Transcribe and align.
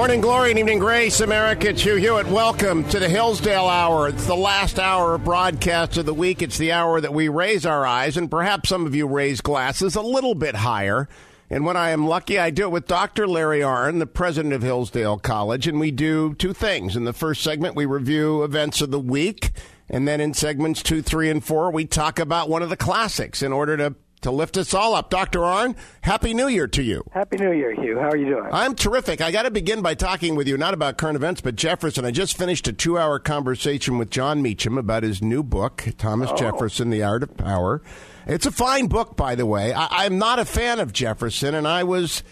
Morning 0.00 0.22
glory 0.22 0.48
and 0.48 0.58
evening 0.58 0.78
grace, 0.78 1.20
America. 1.20 1.68
It's 1.68 1.82
Hugh 1.82 1.96
Hewitt. 1.96 2.26
Welcome 2.26 2.88
to 2.88 2.98
the 2.98 3.06
Hillsdale 3.06 3.68
Hour. 3.68 4.08
It's 4.08 4.24
the 4.24 4.34
last 4.34 4.78
hour 4.78 5.14
of 5.14 5.24
broadcast 5.24 5.98
of 5.98 6.06
the 6.06 6.14
week. 6.14 6.40
It's 6.40 6.56
the 6.56 6.72
hour 6.72 7.02
that 7.02 7.12
we 7.12 7.28
raise 7.28 7.66
our 7.66 7.84
eyes, 7.84 8.16
and 8.16 8.30
perhaps 8.30 8.70
some 8.70 8.86
of 8.86 8.94
you 8.94 9.06
raise 9.06 9.42
glasses 9.42 9.96
a 9.96 10.00
little 10.00 10.34
bit 10.34 10.54
higher. 10.54 11.06
And 11.50 11.66
when 11.66 11.76
I 11.76 11.90
am 11.90 12.06
lucky, 12.06 12.38
I 12.38 12.48
do 12.48 12.62
it 12.62 12.70
with 12.70 12.86
Dr. 12.86 13.28
Larry 13.28 13.60
Arnn, 13.60 13.98
the 13.98 14.06
president 14.06 14.54
of 14.54 14.62
Hillsdale 14.62 15.18
College, 15.18 15.66
and 15.66 15.78
we 15.78 15.90
do 15.90 16.32
two 16.32 16.54
things. 16.54 16.96
In 16.96 17.04
the 17.04 17.12
first 17.12 17.42
segment, 17.42 17.76
we 17.76 17.84
review 17.84 18.42
events 18.42 18.80
of 18.80 18.90
the 18.90 18.98
week, 18.98 19.50
and 19.90 20.08
then 20.08 20.18
in 20.18 20.32
segments 20.32 20.82
two, 20.82 21.02
three, 21.02 21.28
and 21.28 21.44
four, 21.44 21.70
we 21.70 21.84
talk 21.84 22.18
about 22.18 22.48
one 22.48 22.62
of 22.62 22.70
the 22.70 22.76
classics 22.78 23.42
in 23.42 23.52
order 23.52 23.76
to 23.76 23.94
to 24.22 24.30
lift 24.30 24.56
us 24.56 24.74
all 24.74 24.94
up. 24.94 25.10
Dr. 25.10 25.40
Arnn, 25.40 25.76
Happy 26.02 26.34
New 26.34 26.48
Year 26.48 26.66
to 26.68 26.82
you. 26.82 27.04
Happy 27.12 27.36
New 27.36 27.52
Year, 27.52 27.74
Hugh. 27.74 27.98
How 27.98 28.10
are 28.10 28.16
you 28.16 28.26
doing? 28.26 28.48
I'm 28.52 28.74
terrific. 28.74 29.20
I 29.20 29.30
got 29.30 29.42
to 29.42 29.50
begin 29.50 29.82
by 29.82 29.94
talking 29.94 30.34
with 30.34 30.46
you 30.46 30.56
not 30.56 30.74
about 30.74 30.98
current 30.98 31.16
events, 31.16 31.40
but 31.40 31.56
Jefferson. 31.56 32.04
I 32.04 32.10
just 32.10 32.36
finished 32.36 32.68
a 32.68 32.72
two 32.72 32.98
hour 32.98 33.18
conversation 33.18 33.98
with 33.98 34.10
Jon 34.10 34.42
Meacham 34.42 34.78
about 34.78 35.02
his 35.02 35.22
new 35.22 35.42
book, 35.42 35.88
Thomas 35.98 36.30
oh. 36.32 36.36
Jefferson, 36.36 36.90
The 36.90 37.02
Art 37.02 37.22
of 37.22 37.36
Power. 37.36 37.82
It's 38.26 38.46
a 38.46 38.52
fine 38.52 38.86
book, 38.86 39.16
by 39.16 39.34
the 39.34 39.46
way. 39.46 39.72
I, 39.72 40.04
I'm 40.04 40.18
not 40.18 40.38
a 40.38 40.44
fan 40.44 40.78
of 40.80 40.92
Jefferson, 40.92 41.54
and 41.54 41.66
I 41.66 41.84
was. 41.84 42.22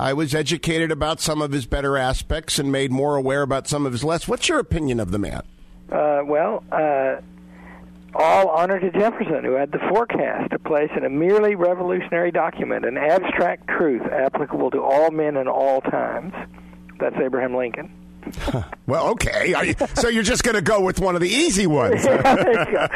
I 0.00 0.12
was 0.12 0.32
educated 0.32 0.92
about 0.92 1.20
some 1.20 1.42
of 1.42 1.50
his 1.50 1.66
better 1.66 1.96
aspects 1.96 2.60
and 2.60 2.70
made 2.70 2.92
more 2.92 3.16
aware 3.16 3.42
about 3.42 3.66
some 3.66 3.84
of 3.84 3.90
his 3.90 4.04
less. 4.04 4.28
What's 4.28 4.48
your 4.48 4.60
opinion 4.60 5.00
of 5.00 5.10
the 5.10 5.18
man? 5.18 5.42
Uh, 5.90 6.20
well, 6.24 6.62
uh, 6.70 7.16
all 8.14 8.48
honor 8.48 8.80
to 8.80 8.90
Jefferson, 8.90 9.44
who 9.44 9.52
had 9.52 9.72
the 9.72 9.78
forecast 9.90 10.50
to 10.50 10.58
place 10.58 10.90
in 10.96 11.04
a 11.04 11.10
merely 11.10 11.54
revolutionary 11.54 12.30
document 12.30 12.84
an 12.84 12.96
abstract 12.96 13.68
truth 13.68 14.02
applicable 14.02 14.70
to 14.70 14.82
all 14.82 15.10
men 15.10 15.36
in 15.36 15.48
all 15.48 15.80
times. 15.80 16.32
That's 16.98 17.16
Abraham 17.16 17.54
Lincoln. 17.54 17.92
well, 18.86 19.08
okay. 19.08 19.54
You, 19.66 19.86
so 19.94 20.08
you're 20.08 20.22
just 20.22 20.42
going 20.42 20.56
to 20.56 20.62
go 20.62 20.80
with 20.80 21.00
one 21.00 21.14
of 21.14 21.20
the 21.20 21.28
easy 21.28 21.66
ones. 21.66 22.04
yeah, 22.04 22.88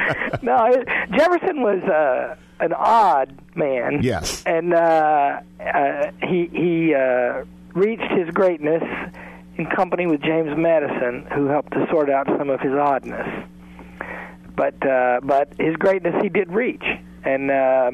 no, 0.42 0.84
Jefferson 1.16 1.62
was 1.62 1.83
uh, 1.84 2.36
an 2.60 2.72
odd 2.72 3.38
man. 3.55 4.02
Yes, 4.02 4.42
and 4.44 4.74
uh, 4.74 5.40
uh, 5.60 6.10
he 6.22 6.50
he 6.52 6.94
uh, 6.94 7.44
reached 7.74 8.10
his 8.12 8.28
greatness 8.30 8.83
in 9.56 9.66
company 9.66 10.06
with 10.06 10.20
James 10.22 10.56
Madison, 10.56 11.27
who 11.34 11.46
helped 11.46 11.72
to 11.72 11.86
sort 11.90 12.10
out 12.10 12.27
some 12.38 12.50
of 12.50 12.60
his 12.60 12.72
oddness 12.72 13.46
but 14.56 14.75
uh, 14.86 15.20
but 15.22 15.53
his 15.58 15.77
greatness 15.77 16.22
he 16.22 16.28
did 16.28 16.53
reach, 16.53 16.84
and 17.25 17.50
uh, 17.50 17.92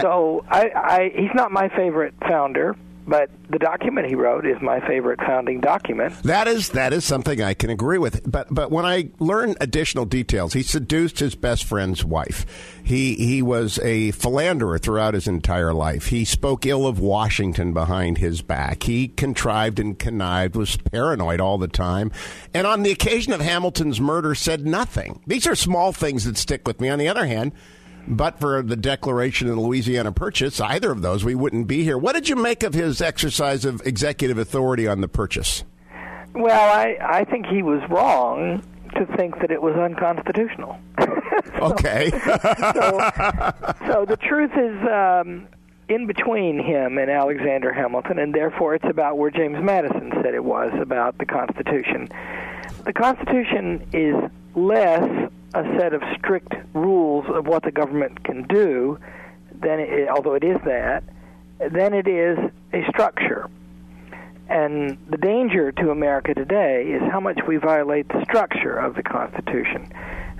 so 0.00 0.44
I, 0.48 0.70
I 0.74 1.12
he's 1.14 1.34
not 1.34 1.52
my 1.52 1.68
favorite 1.68 2.14
founder, 2.20 2.76
but 3.06 3.30
the 3.48 3.58
document 3.58 4.06
he 4.06 4.14
wrote 4.14 4.46
is 4.46 4.60
my 4.60 4.80
favorite 4.86 5.20
founding 5.20 5.60
document. 5.60 6.22
That 6.22 6.46
is 6.46 6.70
that 6.70 6.92
is 6.92 7.04
something 7.04 7.42
I 7.42 7.54
can 7.54 7.70
agree 7.70 7.98
with. 7.98 8.30
But 8.30 8.46
but 8.50 8.70
when 8.70 8.84
I 8.84 9.10
learn 9.18 9.56
additional 9.60 10.04
details, 10.04 10.52
he 10.52 10.62
seduced 10.62 11.18
his 11.18 11.34
best 11.34 11.64
friend's 11.64 12.04
wife. 12.04 12.46
He 12.82 13.14
he 13.14 13.42
was 13.42 13.78
a 13.80 14.12
philanderer 14.12 14.78
throughout 14.78 15.14
his 15.14 15.26
entire 15.26 15.74
life. 15.74 16.06
He 16.06 16.24
spoke 16.24 16.66
ill 16.66 16.86
of 16.86 17.00
Washington 17.00 17.72
behind 17.72 18.18
his 18.18 18.42
back. 18.42 18.84
He 18.84 19.08
contrived 19.08 19.78
and 19.78 19.98
connived, 19.98 20.54
was 20.54 20.76
paranoid 20.76 21.40
all 21.40 21.58
the 21.58 21.68
time, 21.68 22.12
and 22.54 22.66
on 22.66 22.82
the 22.82 22.90
occasion 22.90 23.32
of 23.32 23.40
Hamilton's 23.40 24.00
murder, 24.00 24.34
said 24.34 24.66
nothing. 24.66 25.20
These 25.26 25.46
are 25.46 25.54
small 25.54 25.92
things 25.92 26.24
that 26.24 26.36
stick 26.36 26.66
with 26.66 26.80
me. 26.80 26.88
On 26.88 26.98
the 26.98 27.08
other 27.08 27.26
hand 27.26 27.52
but 28.06 28.40
for 28.40 28.62
the 28.62 28.76
declaration 28.76 29.48
of 29.48 29.56
the 29.56 29.60
Louisiana 29.60 30.12
Purchase, 30.12 30.60
either 30.60 30.90
of 30.90 31.02
those, 31.02 31.24
we 31.24 31.34
wouldn't 31.34 31.66
be 31.66 31.82
here. 31.82 31.98
What 31.98 32.14
did 32.14 32.28
you 32.28 32.36
make 32.36 32.62
of 32.62 32.74
his 32.74 33.00
exercise 33.00 33.64
of 33.64 33.80
executive 33.86 34.38
authority 34.38 34.86
on 34.86 35.00
the 35.00 35.08
purchase? 35.08 35.64
Well, 36.34 36.72
I, 36.76 36.96
I 37.00 37.24
think 37.24 37.46
he 37.46 37.62
was 37.62 37.82
wrong 37.90 38.62
to 38.96 39.06
think 39.16 39.40
that 39.40 39.50
it 39.50 39.62
was 39.62 39.74
unconstitutional. 39.76 40.78
so, 40.98 41.62
okay. 41.62 42.10
so, 42.10 43.00
so, 43.86 44.04
the 44.04 44.18
truth 44.20 44.50
is 44.56 44.76
um, 44.88 45.48
in 45.88 46.06
between 46.06 46.58
him 46.58 46.98
and 46.98 47.10
Alexander 47.10 47.72
Hamilton, 47.72 48.18
and 48.18 48.34
therefore 48.34 48.74
it's 48.74 48.88
about 48.88 49.18
where 49.18 49.30
James 49.30 49.58
Madison 49.62 50.12
said 50.22 50.34
it 50.34 50.44
was 50.44 50.72
about 50.80 51.18
the 51.18 51.26
Constitution. 51.26 52.08
The 52.84 52.92
Constitution 52.92 53.86
is 53.92 54.16
less 54.54 55.30
a 55.54 55.62
set 55.78 55.92
of 55.92 56.02
strict 56.18 56.54
rules 56.74 57.26
of 57.28 57.46
what 57.46 57.62
the 57.62 57.70
government 57.70 58.24
can 58.24 58.44
do, 58.44 58.98
than 59.60 59.80
it, 59.80 60.08
although 60.08 60.34
it 60.34 60.44
is 60.44 60.58
that, 60.64 61.04
then 61.58 61.92
it 61.92 62.08
is 62.08 62.38
a 62.72 62.84
structure. 62.88 63.48
And 64.48 64.98
the 65.08 65.16
danger 65.16 65.70
to 65.72 65.90
America 65.90 66.34
today 66.34 66.86
is 66.88 67.02
how 67.12 67.20
much 67.20 67.38
we 67.46 67.56
violate 67.56 68.08
the 68.08 68.24
structure 68.24 68.76
of 68.76 68.96
the 68.96 69.02
Constitution. 69.02 69.92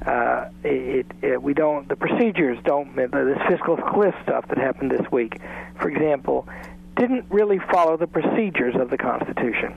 Uh, 0.05 0.49
it, 0.65 1.07
it, 1.23 1.43
we 1.43 1.53
don't, 1.55 1.89
the 1.89 1.97
procedures 1.97 2.59
don't, 2.65 2.97
this 2.97 3.39
fiscal 3.49 3.77
cliff 3.77 4.15
stuff 4.23 4.49
that 4.49 4.59
happened 4.59 4.91
this 4.91 5.13
week, 5.13 5.41
for 5.79 5.91
example, 5.91 6.49
didn't 6.97 7.25
really 7.31 7.59
follow 7.71 7.97
the 7.97 8.07
procedures 8.07 8.75
of 8.77 8.91
the 8.91 8.99
Constitution. 8.99 9.75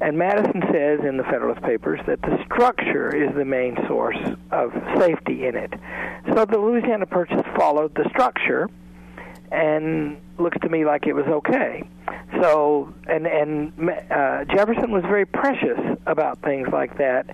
And 0.00 0.18
Madison 0.18 0.62
says 0.72 1.00
in 1.06 1.16
the 1.16 1.24
Federalist 1.24 1.62
Papers 1.62 2.00
that 2.06 2.20
the 2.22 2.38
structure 2.44 3.14
is 3.14 3.34
the 3.34 3.44
main 3.44 3.76
source 3.86 4.18
of 4.50 4.72
safety 4.98 5.46
in 5.46 5.56
it. 5.56 5.72
So 6.34 6.44
the 6.44 6.58
Louisiana 6.58 7.06
Purchase 7.06 7.42
followed 7.56 7.94
the 7.94 8.08
structure 8.10 8.68
and 9.50 10.18
looks 10.38 10.58
to 10.62 10.68
me 10.68 10.84
like 10.84 11.06
it 11.06 11.14
was 11.14 11.26
okay. 11.26 11.88
So, 12.40 12.92
and 13.06 13.26
and 13.26 13.72
uh, 14.10 14.44
Jefferson 14.44 14.90
was 14.90 15.02
very 15.02 15.24
precious 15.24 15.78
about 16.06 16.42
things 16.42 16.68
like 16.72 16.98
that 16.98 17.26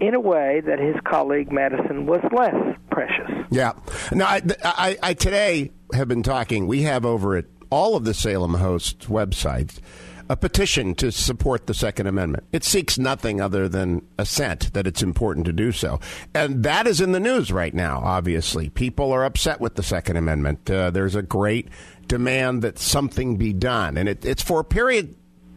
in 0.00 0.14
a 0.14 0.20
way 0.20 0.62
that 0.64 0.78
his 0.78 0.94
colleague 1.04 1.52
Madison 1.52 2.06
was 2.06 2.20
less 2.32 2.54
precious. 2.90 3.30
Yeah. 3.50 3.72
Now, 4.12 4.26
I, 4.26 4.42
I, 4.62 4.98
I 5.02 5.14
today 5.14 5.72
have 5.92 6.08
been 6.08 6.22
talking. 6.22 6.66
We 6.66 6.82
have 6.82 7.04
over 7.04 7.36
at 7.36 7.46
all 7.70 7.96
of 7.96 8.04
the 8.04 8.14
Salem 8.14 8.54
Host 8.54 9.08
websites 9.08 9.80
a 10.28 10.36
petition 10.36 10.94
to 10.96 11.10
support 11.10 11.66
the 11.66 11.74
Second 11.74 12.06
Amendment. 12.06 12.44
It 12.52 12.64
seeks 12.64 12.98
nothing 12.98 13.40
other 13.40 13.68
than 13.68 14.06
assent 14.18 14.72
that 14.74 14.86
it's 14.86 15.02
important 15.02 15.46
to 15.46 15.52
do 15.52 15.72
so. 15.72 16.00
And 16.34 16.62
that 16.64 16.86
is 16.86 17.00
in 17.00 17.12
the 17.12 17.20
news 17.20 17.50
right 17.50 17.74
now, 17.74 18.00
obviously. 18.04 18.68
People 18.68 19.12
are 19.12 19.24
upset 19.24 19.60
with 19.60 19.74
the 19.74 19.82
Second 19.82 20.16
Amendment. 20.16 20.70
Uh, 20.70 20.90
there's 20.90 21.14
a 21.14 21.22
great 21.22 21.68
demand 22.06 22.62
that 22.62 22.78
something 22.78 23.36
be 23.36 23.52
done. 23.52 23.96
And 23.96 24.08
it, 24.08 24.24
it's 24.24 24.42
for 24.42 24.60
a 24.60 24.64
period 24.64 25.14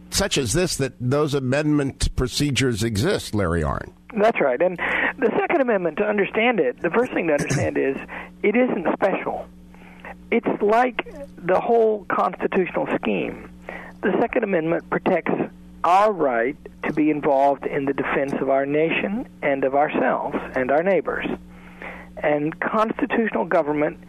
such 0.10 0.38
as 0.38 0.54
this 0.54 0.76
that 0.78 0.94
those 1.00 1.34
amendment 1.34 2.14
procedures 2.16 2.84
exist, 2.84 3.34
Larry 3.34 3.62
Arnn. 3.62 3.94
That's 4.20 4.42
right. 4.42 4.62
And 4.62 4.78
the 5.18 5.32
Second 5.40 5.62
Amendment, 5.62 5.98
to 5.98 6.04
understand 6.04 6.60
it, 6.60 6.82
the 6.82 6.90
first 6.90 7.14
thing 7.14 7.28
to 7.28 7.34
understand 7.34 7.78
is 7.78 7.96
it 8.44 8.56
isn't 8.56 8.88
special. 8.94 9.48
It's 10.32 10.62
like 10.62 11.08
the 11.38 11.60
whole 11.60 12.06
constitutional 12.10 12.88
scheme 12.96 13.51
the 14.02 14.18
Second 14.20 14.44
Amendment 14.44 14.90
protects 14.90 15.32
our 15.84 16.12
right 16.12 16.58
to 16.84 16.94
be 16.94 17.10
involved 17.10 17.66
in 17.66 17.86
the 17.86 17.94
defense 17.94 18.34
of 18.34 18.50
our 18.50 18.66
nation 18.66 19.28
and 19.42 19.64
of 19.64 19.76
ourselves 19.76 20.38
and 20.56 20.72
our 20.72 20.84
neighbors. 20.84 21.26
And 22.18 22.60
constitutional 22.60 23.46
government 23.46 24.00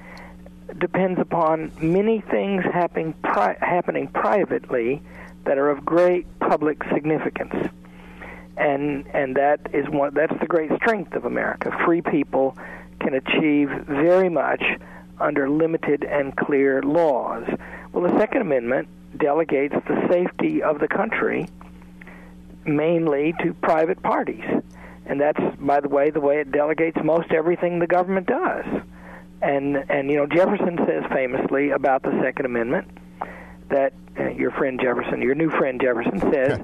depends 0.79 1.21
upon 1.21 1.73
many 1.81 2.21
things 2.21 2.65
happening, 2.65 3.15
pri- 3.23 3.57
happening 3.61 4.09
privately 4.09 5.03
that 5.45 5.59
are 5.59 5.71
of 5.71 5.85
great 5.85 6.27
public 6.41 6.83
significance. 6.95 7.55
And 8.57 9.07
and 9.15 9.37
that 9.37 9.61
is 9.73 9.89
one 9.89 10.13
that's 10.15 10.39
the 10.41 10.47
great 10.47 10.71
strength 10.77 11.15
of 11.15 11.25
America. 11.25 11.77
Free 11.87 12.03
people 12.03 12.57
can 13.01 13.15
achieve 13.15 13.71
very 13.87 14.29
much 14.29 14.63
under 15.19 15.49
limited 15.49 16.05
and 16.05 16.37
clear 16.37 16.83
laws. 16.83 17.45
Well, 17.93 18.11
the 18.11 18.19
Second 18.19 18.43
Amendment 18.43 18.89
delegates 19.17 19.75
the 19.87 20.09
safety 20.11 20.63
of 20.63 20.79
the 20.79 20.89
country 20.89 21.49
mainly 22.65 23.35
to 23.43 23.55
private 23.55 24.03
parties. 24.03 24.45
And 25.07 25.21
that's, 25.21 25.41
by 25.59 25.81
the 25.81 25.89
way, 25.89 26.11
the 26.11 26.21
way 26.21 26.41
it 26.41 26.53
delegates 26.53 26.97
most 27.03 27.33
everything 27.33 27.79
the 27.79 27.87
government 27.87 28.27
does. 28.27 28.65
And 29.41 29.77
and 29.91 30.09
you 30.09 30.17
know 30.17 30.27
Jefferson 30.27 30.79
says 30.87 31.03
famously 31.13 31.71
about 31.71 32.05
the 32.05 32.17
Second 32.23 32.47
Amendment 32.47 32.87
that 33.71 33.93
uh, 34.19 34.29
your 34.29 34.53
friend 34.53 34.81
Jefferson, 34.81 35.21
your 35.21 35.35
new 35.35 35.51
friend 35.51 35.81
Jefferson 35.81 36.21
says 36.33 36.61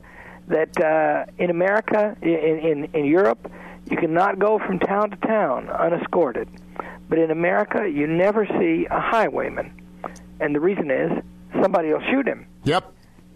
that 0.47 0.81
uh, 0.81 1.25
in 1.39 1.51
America, 1.51 2.17
in, 2.23 2.31
in 2.31 2.85
in 2.95 3.05
Europe, 3.05 3.51
you 3.91 3.97
cannot 3.97 4.39
go 4.39 4.61
from 4.61 4.79
town 4.79 5.11
to 5.11 5.17
town 5.17 5.69
unescorted, 5.71 6.49
but 7.09 7.19
in 7.19 7.33
America, 7.33 7.91
you 7.93 8.07
never 8.07 8.47
see 8.47 8.87
a 8.89 9.01
highwayman, 9.01 9.73
and 10.39 10.55
the 10.55 10.61
reason 10.61 10.89
is 10.89 11.11
somebody 11.63 11.93
will 11.93 12.03
shoot 12.11 12.27
him. 12.27 12.47
Yep. 12.65 12.93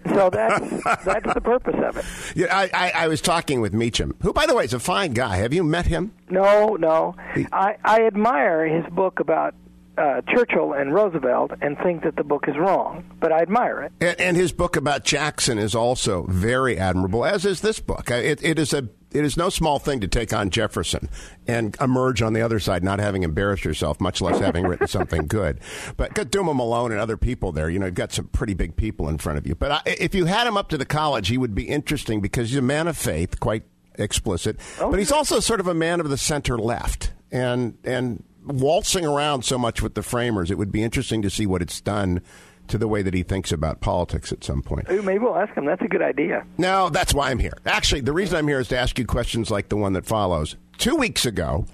So 0.08 0.30
that's 0.30 0.68
that's 1.04 1.34
the 1.34 1.40
purpose 1.40 1.76
of 1.84 1.96
it. 1.96 2.04
Yeah, 2.36 2.56
I, 2.56 2.70
I, 2.74 2.92
I, 3.04 3.08
was 3.08 3.20
talking 3.20 3.60
with 3.60 3.72
Meacham, 3.72 4.16
who, 4.22 4.32
by 4.32 4.46
the 4.46 4.54
way, 4.54 4.64
is 4.64 4.74
a 4.74 4.80
fine 4.80 5.12
guy. 5.12 5.36
Have 5.36 5.52
you 5.52 5.62
met 5.62 5.86
him? 5.86 6.12
No, 6.28 6.74
no. 6.74 7.14
He, 7.34 7.46
I, 7.52 7.76
I 7.84 8.02
admire 8.06 8.66
his 8.66 8.84
book 8.92 9.20
about 9.20 9.54
uh, 9.98 10.22
Churchill 10.28 10.72
and 10.72 10.94
Roosevelt 10.94 11.52
and 11.60 11.76
think 11.78 12.02
that 12.04 12.16
the 12.16 12.24
book 12.24 12.48
is 12.48 12.56
wrong, 12.56 13.04
but 13.20 13.32
I 13.32 13.40
admire 13.40 13.82
it. 13.82 13.92
And, 14.00 14.20
and 14.20 14.36
his 14.36 14.52
book 14.52 14.76
about 14.76 15.04
Jackson 15.04 15.58
is 15.58 15.74
also 15.74 16.24
very 16.28 16.78
admirable, 16.78 17.24
as 17.24 17.44
is 17.44 17.60
this 17.60 17.80
book. 17.80 18.10
It, 18.10 18.42
it 18.42 18.58
is 18.58 18.72
a 18.72 18.88
it 19.12 19.26
is 19.26 19.36
no 19.36 19.50
small 19.50 19.78
thing 19.78 20.00
to 20.00 20.08
take 20.08 20.32
on 20.32 20.48
Jefferson 20.48 21.10
and 21.46 21.76
emerge 21.82 22.22
on 22.22 22.32
the 22.32 22.40
other 22.40 22.58
side 22.58 22.82
not 22.82 22.98
having 22.98 23.22
embarrassed 23.24 23.62
yourself, 23.62 24.00
much 24.00 24.22
less 24.22 24.38
having 24.38 24.64
written 24.66 24.88
something 24.88 25.26
good. 25.26 25.60
But 25.98 26.14
got 26.14 26.30
Dumas 26.30 26.56
Malone 26.56 26.92
and 26.92 27.00
other 27.00 27.18
people 27.18 27.52
there. 27.52 27.68
You 27.68 27.78
know, 27.78 27.86
you've 27.86 27.94
got 27.94 28.12
some 28.12 28.28
pretty 28.28 28.54
big 28.54 28.74
people 28.74 29.10
in 29.10 29.18
front 29.18 29.36
of 29.36 29.46
you. 29.46 29.54
But 29.54 29.72
I, 29.72 29.82
if 29.84 30.14
you 30.14 30.24
had 30.24 30.46
him 30.46 30.56
up 30.56 30.70
to 30.70 30.78
the 30.78 30.86
college, 30.86 31.28
he 31.28 31.36
would 31.36 31.54
be 31.54 31.68
interesting 31.68 32.22
because 32.22 32.48
he's 32.48 32.58
a 32.58 32.62
man 32.62 32.88
of 32.88 32.96
faith, 32.96 33.38
quite 33.38 33.64
explicit. 33.96 34.56
Okay. 34.78 34.90
But 34.90 34.98
he's 34.98 35.12
also 35.12 35.40
sort 35.40 35.60
of 35.60 35.66
a 35.66 35.74
man 35.74 36.00
of 36.00 36.08
the 36.08 36.16
center 36.16 36.58
left. 36.58 37.12
And 37.30 37.76
and 37.84 38.24
waltzing 38.44 39.04
around 39.04 39.44
so 39.44 39.58
much 39.58 39.82
with 39.82 39.94
the 39.94 40.02
framers, 40.02 40.50
it 40.50 40.58
would 40.58 40.72
be 40.72 40.82
interesting 40.82 41.22
to 41.22 41.30
see 41.30 41.46
what 41.46 41.62
it's 41.62 41.80
done 41.80 42.20
to 42.68 42.78
the 42.78 42.88
way 42.88 43.02
that 43.02 43.12
he 43.12 43.22
thinks 43.22 43.52
about 43.52 43.80
politics 43.80 44.32
at 44.32 44.44
some 44.44 44.62
point. 44.62 44.88
Maybe 44.88 45.18
we'll 45.18 45.36
ask 45.36 45.52
him. 45.54 45.64
That's 45.64 45.82
a 45.82 45.88
good 45.88 46.02
idea. 46.02 46.44
No, 46.58 46.88
that's 46.88 47.12
why 47.12 47.30
I'm 47.30 47.38
here. 47.38 47.54
Actually, 47.66 48.02
the 48.02 48.12
reason 48.12 48.38
I'm 48.38 48.48
here 48.48 48.60
is 48.60 48.68
to 48.68 48.78
ask 48.78 48.98
you 48.98 49.04
questions 49.04 49.50
like 49.50 49.68
the 49.68 49.76
one 49.76 49.92
that 49.94 50.06
follows. 50.06 50.56
Two 50.78 50.96
weeks 50.96 51.26
ago, 51.26 51.66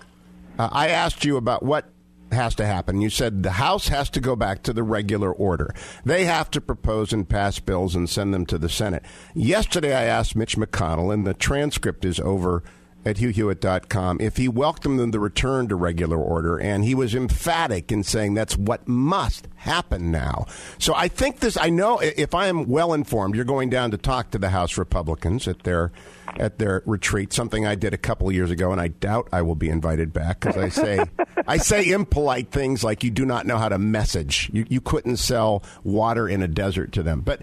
uh, 0.58 0.68
I 0.72 0.88
asked 0.88 1.24
you 1.24 1.36
about 1.36 1.62
what 1.62 1.90
has 2.32 2.54
to 2.56 2.66
happen. 2.66 3.00
You 3.00 3.10
said 3.10 3.42
the 3.42 3.52
House 3.52 3.88
has 3.88 4.10
to 4.10 4.20
go 4.20 4.36
back 4.36 4.62
to 4.64 4.72
the 4.72 4.82
regular 4.82 5.32
order. 5.32 5.74
They 6.04 6.24
have 6.24 6.50
to 6.52 6.60
propose 6.60 7.12
and 7.12 7.28
pass 7.28 7.58
bills 7.58 7.94
and 7.94 8.08
send 8.08 8.34
them 8.34 8.44
to 8.46 8.58
the 8.58 8.68
Senate. 8.68 9.04
Yesterday, 9.34 9.94
I 9.94 10.04
asked 10.04 10.36
Mitch 10.36 10.56
McConnell, 10.56 11.12
and 11.12 11.26
the 11.26 11.34
transcript 11.34 12.04
is 12.04 12.20
over 12.20 12.62
at 13.04 13.16
hughhewitt.com 13.16 14.20
if 14.20 14.36
he 14.36 14.48
welcomed 14.48 15.12
the 15.12 15.20
return 15.20 15.68
to 15.68 15.76
regular 15.76 16.18
order, 16.18 16.58
and 16.58 16.84
he 16.84 16.94
was 16.94 17.14
emphatic 17.14 17.90
in 17.90 18.02
saying 18.02 18.34
that's 18.34 18.56
what 18.56 18.86
must 18.86 19.48
happen 19.56 20.10
now. 20.10 20.46
So 20.78 20.94
I 20.94 21.08
think 21.08 21.40
this. 21.40 21.56
I 21.56 21.70
know 21.70 21.98
if 22.00 22.34
I 22.34 22.48
am 22.48 22.68
well 22.68 22.92
informed, 22.92 23.34
you're 23.34 23.44
going 23.44 23.70
down 23.70 23.90
to 23.92 23.96
talk 23.96 24.30
to 24.30 24.38
the 24.38 24.50
House 24.50 24.76
Republicans 24.76 25.48
at 25.48 25.62
their 25.62 25.92
at 26.38 26.58
their 26.58 26.82
retreat. 26.86 27.32
Something 27.32 27.66
I 27.66 27.74
did 27.74 27.92
a 27.92 27.98
couple 27.98 28.28
of 28.28 28.34
years 28.34 28.50
ago, 28.50 28.72
and 28.72 28.80
I 28.80 28.88
doubt 28.88 29.28
I 29.32 29.42
will 29.42 29.54
be 29.54 29.68
invited 29.68 30.12
back 30.12 30.40
because 30.40 30.56
I 30.56 30.68
say 30.68 31.04
I 31.46 31.58
say 31.58 31.90
impolite 31.90 32.50
things 32.50 32.84
like 32.84 33.02
you 33.02 33.10
do 33.10 33.26
not 33.26 33.46
know 33.46 33.58
how 33.58 33.68
to 33.68 33.78
message. 33.78 34.50
You 34.52 34.64
you 34.68 34.80
couldn't 34.80 35.16
sell 35.16 35.62
water 35.84 36.28
in 36.28 36.42
a 36.42 36.48
desert 36.48 36.92
to 36.92 37.02
them, 37.02 37.20
but 37.20 37.42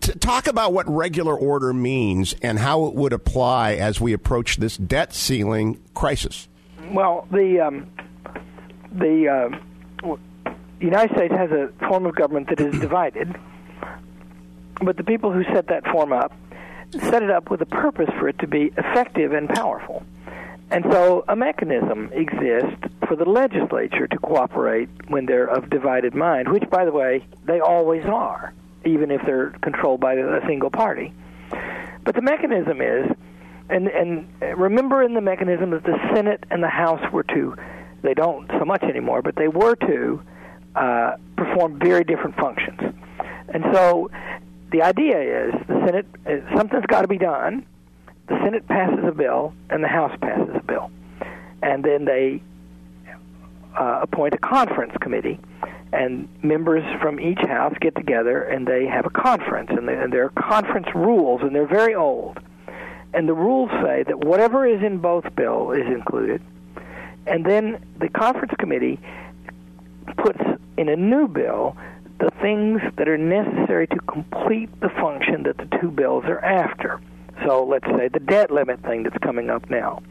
to 0.00 0.18
talk 0.18 0.46
about 0.46 0.72
what 0.72 0.88
regular 0.88 1.36
order 1.36 1.72
means 1.72 2.34
and 2.42 2.58
how 2.58 2.86
it 2.86 2.94
would 2.94 3.12
apply 3.12 3.74
as 3.74 4.00
we 4.00 4.12
approach 4.12 4.56
this 4.56 4.76
debt 4.76 5.12
ceiling 5.12 5.80
crisis. 5.94 6.48
Well, 6.90 7.26
the 7.30 7.60
um, 7.60 7.90
the 8.92 9.28
uh, 9.28 10.16
United 10.80 11.16
States 11.16 11.34
has 11.34 11.50
a 11.50 11.70
form 11.88 12.06
of 12.06 12.14
government 12.14 12.48
that 12.48 12.60
is 12.60 12.78
divided, 12.80 13.34
but 14.82 14.96
the 14.96 15.04
people 15.04 15.32
who 15.32 15.44
set 15.44 15.68
that 15.68 15.86
form 15.86 16.12
up 16.12 16.32
set 17.00 17.22
it 17.22 17.30
up 17.30 17.50
with 17.50 17.60
a 17.60 17.66
purpose 17.66 18.10
for 18.18 18.28
it 18.28 18.38
to 18.40 18.46
be 18.46 18.72
effective 18.76 19.32
and 19.32 19.48
powerful. 19.48 20.02
And 20.70 20.84
so 20.90 21.24
a 21.28 21.36
mechanism 21.36 22.10
exists 22.12 22.82
for 23.06 23.16
the 23.16 23.24
legislature 23.24 24.06
to 24.06 24.18
cooperate 24.18 24.88
when 25.08 25.26
they're 25.26 25.46
of 25.46 25.70
divided 25.70 26.14
mind, 26.14 26.48
which, 26.48 26.68
by 26.70 26.84
the 26.84 26.92
way, 26.92 27.24
they 27.44 27.60
always 27.60 28.04
are 28.06 28.52
even 28.84 29.10
if 29.10 29.20
they're 29.24 29.50
controlled 29.62 30.00
by 30.00 30.14
a 30.14 30.46
single 30.46 30.70
party. 30.70 31.12
But 32.04 32.14
the 32.14 32.22
mechanism 32.22 32.80
is, 32.80 33.10
and 33.70 33.88
and 33.88 34.28
remember 34.56 35.02
in 35.02 35.14
the 35.14 35.20
mechanism 35.20 35.70
that 35.70 35.84
the 35.84 35.98
Senate 36.14 36.44
and 36.50 36.62
the 36.62 36.68
House 36.68 37.00
were 37.12 37.22
to, 37.24 37.56
they 38.02 38.14
don't 38.14 38.48
so 38.58 38.64
much 38.64 38.82
anymore, 38.82 39.22
but 39.22 39.36
they 39.36 39.48
were 39.48 39.74
to 39.76 40.22
uh, 40.76 41.16
perform 41.36 41.78
very 41.78 42.04
different 42.04 42.36
functions. 42.36 42.80
And 43.48 43.64
so 43.72 44.10
the 44.74 44.82
idea 44.82 45.46
is 45.46 45.54
the 45.68 45.86
Senate, 45.86 46.06
uh, 46.26 46.56
something's 46.56 46.86
got 46.86 47.02
to 47.02 47.08
be 47.08 47.16
done. 47.16 47.64
The 48.26 48.36
Senate 48.42 48.66
passes 48.66 49.04
a 49.04 49.12
bill 49.12 49.54
and 49.70 49.84
the 49.84 49.88
House 49.88 50.16
passes 50.20 50.52
a 50.52 50.62
bill, 50.64 50.90
and 51.62 51.84
then 51.84 52.04
they 52.06 52.42
uh, 53.78 54.00
appoint 54.02 54.34
a 54.34 54.38
conference 54.38 54.92
committee 55.00 55.38
and 55.92 56.28
members 56.42 56.82
from 57.00 57.20
each 57.20 57.38
house 57.38 57.72
get 57.80 57.94
together 57.94 58.42
and 58.42 58.66
they 58.66 58.84
have 58.84 59.06
a 59.06 59.10
conference 59.10 59.70
and, 59.70 59.86
they, 59.86 59.94
and 59.94 60.12
there 60.12 60.24
are 60.24 60.30
conference 60.30 60.88
rules 60.92 61.40
and 61.42 61.54
they're 61.54 61.68
very 61.68 61.94
old. 61.94 62.40
And 63.12 63.28
the 63.28 63.34
rules 63.34 63.70
say 63.80 64.02
that 64.02 64.24
whatever 64.24 64.66
is 64.66 64.82
in 64.82 64.98
both 64.98 65.36
bill 65.36 65.70
is 65.70 65.86
included. 65.86 66.42
And 67.28 67.46
then 67.46 67.84
the 68.00 68.08
conference 68.08 68.54
committee 68.58 68.98
puts 70.16 70.40
in 70.76 70.88
a 70.88 70.96
new 70.96 71.28
bill 71.28 71.76
the 72.24 72.30
things 72.40 72.80
that 72.96 73.06
are 73.06 73.18
necessary 73.18 73.86
to 73.86 73.98
complete 74.08 74.70
the 74.80 74.88
function 74.88 75.42
that 75.42 75.58
the 75.58 75.68
two 75.78 75.90
bills 75.90 76.24
are 76.24 76.42
after. 76.42 76.98
So 77.44 77.64
let's 77.64 77.84
say 77.84 78.08
the 78.08 78.20
debt 78.20 78.50
limit 78.50 78.80
thing 78.80 79.02
that's 79.02 79.18
coming 79.18 79.50
up 79.50 79.68
now. 79.68 80.02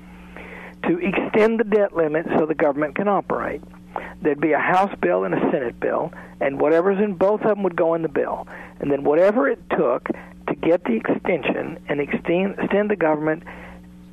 To 0.83 0.99
extend 0.99 1.59
the 1.59 1.63
debt 1.63 1.95
limit 1.95 2.27
so 2.37 2.45
the 2.45 2.53
government 2.53 2.95
can 2.95 3.07
operate. 3.07 3.63
There'd 4.21 4.39
be 4.39 4.51
a 4.51 4.59
House 4.59 4.93
bill 5.01 5.23
and 5.23 5.33
a 5.33 5.39
Senate 5.49 5.79
bill, 5.79 6.13
and 6.39 6.61
whatever's 6.61 6.99
in 6.99 7.15
both 7.15 7.41
of 7.41 7.47
them 7.47 7.63
would 7.63 7.75
go 7.75 7.95
in 7.95 8.03
the 8.03 8.09
bill. 8.09 8.47
And 8.79 8.91
then 8.91 9.03
whatever 9.03 9.49
it 9.49 9.59
took 9.71 10.07
to 10.47 10.55
get 10.61 10.83
the 10.83 10.93
extension 10.93 11.79
and 11.89 11.99
extend, 11.99 12.59
extend 12.59 12.91
the 12.91 12.95
government 12.95 13.41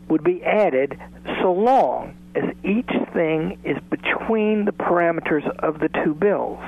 would 0.08 0.24
be 0.24 0.42
added 0.42 0.98
so 1.42 1.52
long 1.52 2.16
as 2.34 2.44
each 2.64 2.90
thing 3.12 3.58
is 3.62 3.76
between 3.90 4.64
the 4.64 4.72
parameters 4.72 5.46
of 5.58 5.80
the 5.80 5.90
two 6.02 6.14
bills, 6.14 6.60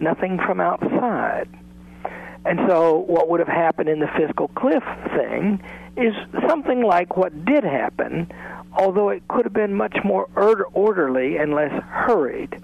nothing 0.00 0.38
from 0.38 0.60
outside. 0.60 1.48
And 2.44 2.60
so, 2.68 2.98
what 2.98 3.28
would 3.30 3.40
have 3.40 3.48
happened 3.48 3.88
in 3.88 4.00
the 4.00 4.10
fiscal 4.18 4.48
cliff 4.48 4.84
thing 5.16 5.62
is 5.96 6.14
something 6.46 6.82
like 6.82 7.16
what 7.16 7.44
did 7.44 7.64
happen, 7.64 8.30
although 8.76 9.08
it 9.08 9.26
could 9.28 9.44
have 9.46 9.54
been 9.54 9.74
much 9.74 9.96
more 10.04 10.28
orderly 10.34 11.36
and 11.36 11.54
less 11.54 11.72
hurried. 11.84 12.60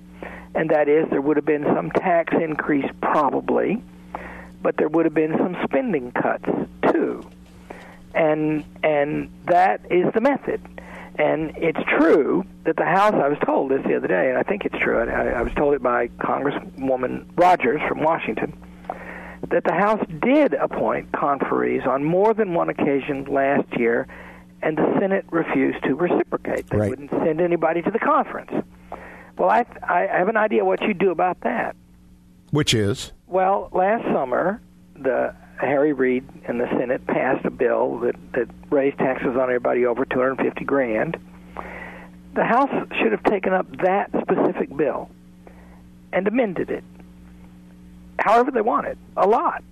And 0.55 0.69
that 0.71 0.88
is, 0.88 1.09
there 1.11 1.21
would 1.21 1.37
have 1.37 1.47
been 1.47 1.65
some 1.65 1.91
tax 1.93 2.35
increase 2.35 2.91
probably, 3.00 3.83
but 4.62 4.76
there 4.76 4.88
would 4.88 5.06
have 5.06 5.15
been 5.15 5.37
some 5.38 5.56
spending 5.65 6.12
cuts 6.12 6.49
too. 6.93 7.25
And 8.15 8.65
and 8.83 9.31
that 9.47 9.81
is 9.91 10.12
the 10.12 10.21
method. 10.21 10.61
And 11.17 11.53
it's 11.57 11.81
true 11.99 12.45
that 12.65 12.77
the 12.77 12.85
House, 12.85 13.15
I 13.15 13.29
was 13.29 13.39
told 13.45 13.71
this 13.71 13.83
the 13.85 13.97
other 13.97 14.09
day, 14.09 14.29
and 14.29 14.39
I 14.39 14.43
think 14.43 14.65
it's 14.65 14.79
true, 14.79 14.99
I, 14.99 15.29
I 15.29 15.43
was 15.43 15.53
told 15.55 15.75
it 15.75 15.83
by 15.83 16.09
Congresswoman 16.19 17.27
Rodgers 17.37 17.81
from 17.89 18.03
Washington, 18.03 18.57
that 19.51 19.65
the 19.65 19.75
House 19.75 20.05
did 20.23 20.55
appoint 20.55 21.12
conferees 21.12 21.87
on 21.87 22.05
more 22.05 22.33
than 22.33 22.55
one 22.55 22.69
occasion 22.69 23.25
last 23.25 23.67
year 23.79 24.07
and 24.62 24.76
the 24.76 24.97
Senate 25.00 25.25
refused 25.31 25.83
to 25.85 25.95
reciprocate. 25.95 26.69
They 26.69 26.76
right. 26.76 26.90
wouldn't 26.90 27.11
send 27.11 27.40
anybody 27.40 27.83
to 27.83 27.90
the 27.90 27.99
conference. 27.99 28.50
Well, 29.38 29.49
I, 29.49 29.64
I 29.83 30.19
have 30.19 30.29
an 30.29 30.37
idea 30.37 30.64
what 30.64 30.83
you 30.83 30.93
do 30.93 31.11
about 31.11 31.40
that. 31.43 31.76
Which 32.50 32.75
is? 32.75 33.12
Well, 33.26 33.71
last 33.73 34.05
summer, 34.12 34.61
the 34.95 35.35
Harry 35.67 35.93
Reid 35.93 36.26
and 36.47 36.61
the 36.61 36.69
Senate 36.79 37.07
passed 37.07 37.45
a 37.45 37.50
bill 37.50 37.99
that, 38.00 38.17
that 38.33 38.49
raised 38.71 38.99
taxes 38.99 39.37
on 39.37 39.43
everybody 39.43 39.87
over 39.87 40.05
250 40.05 40.64
grand. 40.64 41.17
The 42.35 42.45
House 42.45 42.71
should 43.00 43.12
have 43.12 43.25
taken 43.25 43.52
up 43.52 43.67
that 43.79 44.11
specific 44.23 44.75
bill 44.76 45.11
and 46.12 46.26
amended 46.26 46.71
it 46.71 46.85
however 48.21 48.50
they 48.50 48.61
wanted, 48.61 48.99
a 49.17 49.26
lot. 49.26 49.62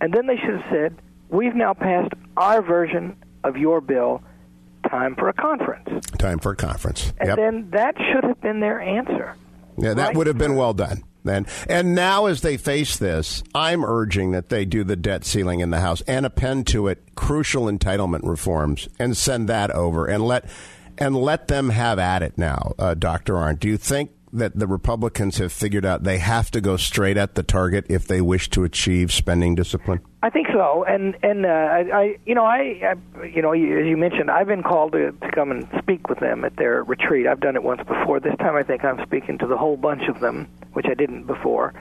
And 0.00 0.12
then 0.12 0.26
they 0.26 0.36
should 0.36 0.60
have 0.60 0.70
said, 0.70 0.96
We've 1.30 1.54
now 1.54 1.74
passed 1.74 2.12
our 2.36 2.62
version 2.62 3.16
of 3.42 3.56
your 3.56 3.80
bill, 3.80 4.22
time 4.88 5.16
for 5.16 5.28
a 5.28 5.32
conference. 5.32 6.06
Time 6.18 6.38
for 6.38 6.52
a 6.52 6.56
conference. 6.56 7.12
And 7.18 7.36
then 7.36 7.70
that 7.70 7.96
should 7.96 8.24
have 8.24 8.40
been 8.40 8.60
their 8.60 8.80
answer. 8.80 9.36
Yeah, 9.78 9.94
that 9.94 10.08
right? 10.08 10.16
would 10.16 10.26
have 10.26 10.38
been 10.38 10.54
well 10.54 10.74
done. 10.74 11.02
Then 11.24 11.46
and 11.68 11.94
now, 11.94 12.26
as 12.26 12.42
they 12.42 12.56
face 12.56 12.96
this, 12.96 13.42
I'm 13.54 13.84
urging 13.84 14.32
that 14.32 14.50
they 14.50 14.64
do 14.64 14.84
the 14.84 14.96
debt 14.96 15.24
ceiling 15.24 15.60
in 15.60 15.70
the 15.70 15.80
House 15.80 16.02
and 16.02 16.26
append 16.26 16.66
to 16.68 16.86
it 16.88 17.02
crucial 17.14 17.64
entitlement 17.64 18.28
reforms 18.28 18.88
and 18.98 19.16
send 19.16 19.48
that 19.48 19.70
over 19.70 20.06
and 20.06 20.24
let 20.24 20.44
and 20.98 21.16
let 21.16 21.48
them 21.48 21.70
have 21.70 21.98
at 21.98 22.22
it 22.22 22.38
now, 22.38 22.74
uh, 22.78 22.94
Doctor 22.94 23.34
Arnn. 23.34 23.58
Do 23.58 23.68
you 23.68 23.76
think 23.76 24.10
that 24.34 24.58
the 24.58 24.66
Republicans 24.66 25.38
have 25.38 25.52
figured 25.52 25.86
out 25.86 26.02
they 26.02 26.18
have 26.18 26.50
to 26.50 26.60
go 26.60 26.76
straight 26.76 27.16
at 27.16 27.34
the 27.36 27.42
target 27.42 27.86
if 27.88 28.06
they 28.06 28.20
wish 28.20 28.50
to 28.50 28.64
achieve 28.64 29.12
spending 29.12 29.54
discipline? 29.54 30.00
I 30.22 30.30
think 30.30 30.48
so, 30.52 30.84
and 30.84 31.16
and 31.22 31.46
uh, 31.46 31.48
I, 31.48 31.78
I, 31.92 32.16
you 32.26 32.34
know, 32.34 32.44
I, 32.44 32.96
I, 33.20 33.24
you 33.24 33.42
know, 33.42 33.52
as 33.52 33.86
you 33.86 33.96
mentioned, 33.96 34.30
I've 34.30 34.46
been 34.46 34.62
called 34.62 34.92
to, 34.92 35.12
to 35.12 35.30
come 35.32 35.50
and 35.50 35.68
speak 35.78 36.08
with 36.08 36.18
them 36.18 36.44
at 36.44 36.56
their 36.56 36.82
retreat. 36.82 37.26
I've 37.26 37.40
done 37.40 37.56
it 37.56 37.62
once 37.62 37.82
before. 37.86 38.20
This 38.20 38.36
time, 38.38 38.56
I 38.56 38.62
think 38.62 38.84
I'm 38.84 39.04
speaking 39.06 39.38
to 39.38 39.46
the 39.46 39.56
whole 39.56 39.76
bunch 39.76 40.02
of 40.08 40.20
them, 40.20 40.48
which 40.72 40.86
I 40.88 40.94
didn't 40.94 41.26
before, 41.26 41.72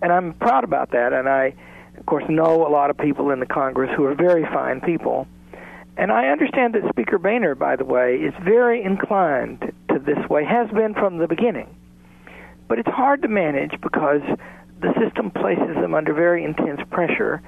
and 0.00 0.12
I'm 0.12 0.34
proud 0.34 0.64
about 0.64 0.92
that. 0.92 1.12
And 1.12 1.28
I, 1.28 1.54
of 1.96 2.06
course, 2.06 2.24
know 2.28 2.66
a 2.66 2.70
lot 2.70 2.90
of 2.90 2.98
people 2.98 3.30
in 3.30 3.40
the 3.40 3.46
Congress 3.46 3.90
who 3.96 4.04
are 4.04 4.14
very 4.14 4.44
fine 4.44 4.80
people. 4.80 5.26
And 5.96 6.12
I 6.12 6.28
understand 6.28 6.74
that 6.74 6.88
Speaker 6.90 7.18
Boehner, 7.18 7.56
by 7.56 7.74
the 7.74 7.84
way, 7.84 8.16
is 8.16 8.32
very 8.44 8.84
inclined 8.84 9.72
to 9.88 9.98
this 9.98 10.28
way, 10.30 10.44
has 10.44 10.70
been 10.70 10.94
from 10.94 11.18
the 11.18 11.26
beginning 11.26 11.74
but 12.68 12.78
it's 12.78 12.88
hard 12.88 13.22
to 13.22 13.28
manage 13.28 13.80
because 13.80 14.22
the 14.80 14.92
system 15.02 15.30
places 15.30 15.74
them 15.74 15.94
under 15.94 16.12
very 16.12 16.44
intense 16.44 16.80
pressure. 16.90 17.42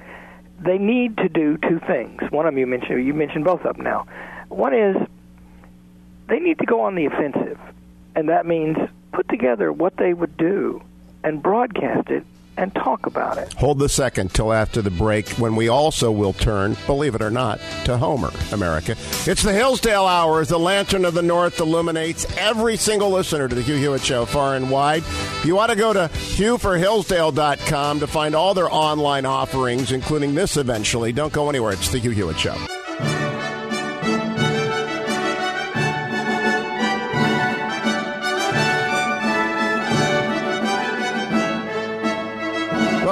They 0.59 0.77
need 0.77 1.17
to 1.17 1.29
do 1.29 1.57
two 1.57 1.79
things. 1.87 2.21
One 2.29 2.45
of 2.45 2.53
them 2.53 2.59
you 2.59 2.67
mentioned, 2.67 3.05
you 3.05 3.13
mentioned 3.13 3.45
both 3.45 3.61
of 3.61 3.77
them 3.77 3.85
now. 3.85 4.05
One 4.49 4.73
is 4.73 4.97
they 6.27 6.39
need 6.39 6.59
to 6.59 6.65
go 6.65 6.81
on 6.81 6.95
the 6.95 7.05
offensive, 7.05 7.59
and 8.15 8.29
that 8.29 8.45
means 8.45 8.77
put 9.11 9.29
together 9.29 9.71
what 9.71 9.97
they 9.97 10.13
would 10.13 10.37
do 10.37 10.81
and 11.23 11.41
broadcast 11.41 12.09
it 12.09 12.25
and 12.57 12.73
talk 12.75 13.05
about 13.05 13.37
it. 13.37 13.53
Hold 13.53 13.79
the 13.79 13.89
second 13.89 14.33
till 14.33 14.53
after 14.53 14.81
the 14.81 14.91
break 14.91 15.29
when 15.31 15.55
we 15.55 15.67
also 15.67 16.11
will 16.11 16.33
turn, 16.33 16.75
believe 16.85 17.15
it 17.15 17.21
or 17.21 17.31
not, 17.31 17.59
to 17.85 17.97
Homer, 17.97 18.31
America. 18.51 18.91
It's 19.25 19.43
the 19.43 19.53
Hillsdale 19.53 20.05
Hour 20.05 20.41
as 20.41 20.49
the 20.49 20.59
Lantern 20.59 21.05
of 21.05 21.13
the 21.13 21.21
North 21.21 21.59
illuminates 21.59 22.25
every 22.37 22.77
single 22.77 23.09
listener 23.09 23.47
to 23.47 23.55
the 23.55 23.61
Hugh 23.61 23.75
Hewitt 23.75 24.01
Show 24.01 24.25
far 24.25 24.55
and 24.55 24.69
wide. 24.69 25.03
You 25.43 25.59
ought 25.59 25.67
to 25.67 25.75
go 25.75 25.93
to 25.93 26.09
hughforhillsdale.com 26.11 27.99
to 27.99 28.07
find 28.07 28.35
all 28.35 28.53
their 28.53 28.71
online 28.71 29.25
offerings, 29.25 29.91
including 29.91 30.35
this 30.35 30.57
eventually. 30.57 31.11
Don't 31.11 31.33
go 31.33 31.49
anywhere. 31.49 31.73
It's 31.73 31.89
the 31.89 31.99
Hugh 31.99 32.11
Hewitt 32.11 32.39
Show. 32.39 32.55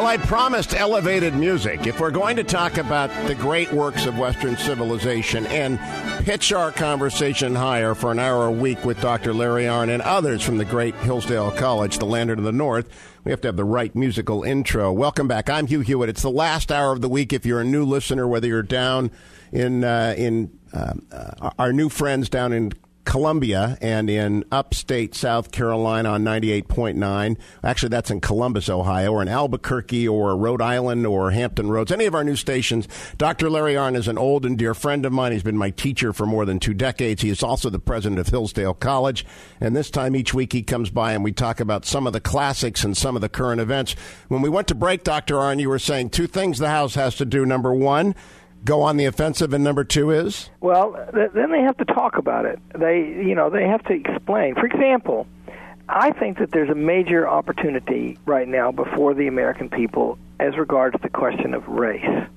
I 0.10 0.18
promised 0.18 0.74
elevated 0.74 1.36
music. 1.36 1.86
If 1.86 2.00
we're 2.00 2.10
going 2.10 2.36
to 2.38 2.44
talk 2.44 2.78
about 2.78 3.12
the 3.28 3.36
great 3.36 3.72
works 3.72 4.08
of 4.08 4.18
Western 4.18 4.58
civilization 4.58 5.46
and 5.46 5.78
pitch 6.26 6.52
our 6.52 6.72
conversation 6.72 7.54
higher 7.54 7.94
for 7.94 8.12
an 8.12 8.18
hour 8.18 8.48
a 8.48 8.52
week 8.52 8.84
with 8.84 9.00
Dr. 9.02 9.36
Larry 9.36 9.66
Arnn 9.66 9.94
and 9.94 10.02
others 10.02 10.42
from 10.42 10.58
the 10.58 10.66
great 10.66 10.96
Hillsdale 10.96 11.52
College, 11.52 12.00
the 12.00 12.08
Lantern 12.08 12.40
of 12.40 12.44
the 12.44 12.52
North, 12.52 12.90
we 13.24 13.30
have 13.30 13.42
to 13.42 13.50
have 13.50 13.56
the 13.56 13.64
right 13.64 13.96
musical 13.96 14.42
intro. 14.42 14.92
Welcome 14.92 15.28
back. 15.28 15.48
I'm 15.48 15.68
Hugh 15.68 15.82
Hewitt. 15.82 16.10
It's 16.10 16.24
the 16.24 16.32
last 16.32 16.72
hour 16.72 16.92
of 16.92 17.02
the 17.02 17.10
week. 17.10 17.32
If 17.32 17.46
you're 17.46 17.62
a 17.62 17.64
new 17.64 17.86
listener, 17.86 18.28
whether 18.28 18.48
you're 18.48 18.64
down 18.64 19.12
in 19.52 19.84
uh, 19.84 20.16
in 20.18 20.50
uh, 20.74 20.94
uh, 21.12 21.52
our 21.60 21.72
new 21.72 21.88
friends 21.88 22.30
down 22.30 22.52
in 22.52 22.74
Columbia 23.10 23.76
and 23.82 24.08
in 24.08 24.46
upstate 24.52 25.16
South 25.16 25.52
Carolina 25.52 26.10
on 26.10 26.24
98.9. 26.24 27.38
Actually, 27.64 27.90
that's 27.90 28.12
in 28.12 28.22
Columbus, 28.22 28.70
Ohio, 28.70 29.14
or 29.14 29.24
in 29.24 29.28
Albuquerque, 29.28 30.08
or 30.08 30.38
Rhode 30.38 30.62
Island, 30.62 31.08
or 31.08 31.32
Hampton 31.32 31.72
Roads, 31.72 31.92
any 31.92 32.06
of 32.06 32.14
our 32.14 32.24
new 32.24 32.36
stations. 32.36 32.88
Dr. 33.18 33.50
Larry 33.50 33.74
Arnn 33.74 33.96
is 33.96 34.08
an 34.08 34.20
old 34.20 34.46
and 34.46 34.60
dear 34.60 34.76
friend 34.76 35.08
of 35.08 35.12
mine. 35.12 35.32
He's 35.32 35.42
been 35.42 35.58
my 35.58 35.72
teacher 35.72 36.14
for 36.14 36.28
more 36.28 36.46
than 36.46 36.60
two 36.60 36.76
decades. 36.76 37.24
He 37.24 37.32
is 37.32 37.42
also 37.42 37.72
the 37.72 37.80
president 37.80 38.20
of 38.20 38.28
Hillsdale 38.28 38.76
College. 38.76 39.26
And 39.60 39.76
this 39.76 39.90
time 39.90 40.16
each 40.16 40.36
week 40.36 40.54
he 40.54 40.62
comes 40.62 40.92
by 40.92 41.14
and 41.14 41.24
we 41.24 41.32
talk 41.32 41.60
about 41.60 41.86
some 41.86 42.06
of 42.06 42.14
the 42.14 42.22
classics 42.22 42.84
and 42.84 42.96
some 42.96 43.16
of 43.16 43.22
the 43.22 43.30
current 43.30 43.60
events. 43.60 43.96
When 44.28 44.44
we 44.44 44.50
went 44.50 44.68
to 44.68 44.76
break, 44.76 45.04
Dr. 45.04 45.34
Arnn, 45.34 45.60
you 45.60 45.70
were 45.70 45.80
saying 45.80 46.12
two 46.12 46.28
things 46.28 46.60
the 46.60 46.70
House 46.70 46.94
has 46.94 47.16
to 47.16 47.26
do. 47.26 47.44
Number 47.44 47.74
one, 47.74 48.14
go 48.64 48.82
on 48.82 48.98
the 48.98 49.06
offensive, 49.06 49.54
and 49.54 49.64
number 49.64 49.84
two 49.84 50.12
is 50.12 50.50
well, 50.60 50.96
th- 51.14 51.32
then 51.34 51.52
they 51.52 51.62
have 51.62 51.78
to 51.78 51.86
talk 51.86 52.18
about 52.18 52.46
it. 52.46 52.60
They, 52.78 53.00
you 53.00 53.36
know, 53.36 53.50
they 53.50 53.68
have 53.68 53.84
to 53.86 53.94
explain. 53.94 54.56
For 54.56 54.66
example, 54.66 55.28
I 55.88 56.12
think 56.12 56.38
that 56.40 56.52
there's 56.52 56.70
a 56.70 56.76
major 56.76 57.28
opportunity 57.28 58.18
right 58.26 58.48
now 58.48 58.72
before 58.72 59.14
the 59.14 59.28
American 59.28 59.70
people 59.70 60.18
as 60.40 60.58
regards 60.58 60.96
the 61.02 61.10
question 61.10 61.54
of 61.54 61.68
race, 61.68 62.28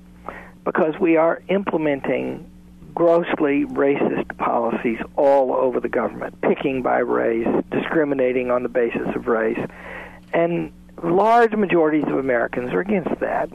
because 0.64 0.94
we 0.98 1.16
are 1.16 1.42
implementing 1.48 2.48
grossly 2.94 3.64
racist 3.64 4.36
policies 4.38 4.98
all 5.16 5.54
over 5.54 5.80
the 5.80 5.88
government, 5.88 6.38
picking 6.42 6.82
by 6.82 6.98
race, 6.98 7.46
discriminating 7.70 8.50
on 8.50 8.62
the 8.62 8.68
basis 8.68 9.08
of 9.14 9.26
race, 9.26 9.58
and 10.32 10.72
large 11.02 11.52
majorities 11.52 12.04
of 12.06 12.18
Americans 12.18 12.72
are 12.72 12.80
against 12.80 13.18
that. 13.20 13.50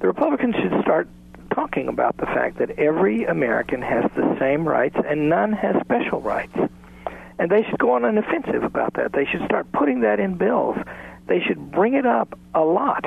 The 0.00 0.06
Republicans 0.06 0.54
should 0.56 0.80
start 0.82 1.08
talking 1.54 1.88
about 1.88 2.16
the 2.16 2.26
fact 2.26 2.58
that 2.58 2.70
every 2.78 3.24
American 3.24 3.82
has 3.82 4.10
the 4.14 4.36
same 4.38 4.66
rights 4.66 4.96
and 5.08 5.28
none 5.28 5.52
has 5.52 5.76
special 5.82 6.20
rights. 6.20 6.56
And 7.38 7.50
they 7.50 7.62
should 7.64 7.78
go 7.78 7.92
on 7.92 8.04
an 8.04 8.18
offensive 8.18 8.62
about 8.62 8.94
that. 8.94 9.12
They 9.12 9.24
should 9.24 9.44
start 9.44 9.70
putting 9.72 10.00
that 10.00 10.20
in 10.20 10.36
bills. 10.36 10.76
They 11.26 11.40
should 11.40 11.70
bring 11.70 11.94
it 11.94 12.06
up 12.06 12.38
a 12.54 12.60
lot. 12.60 13.04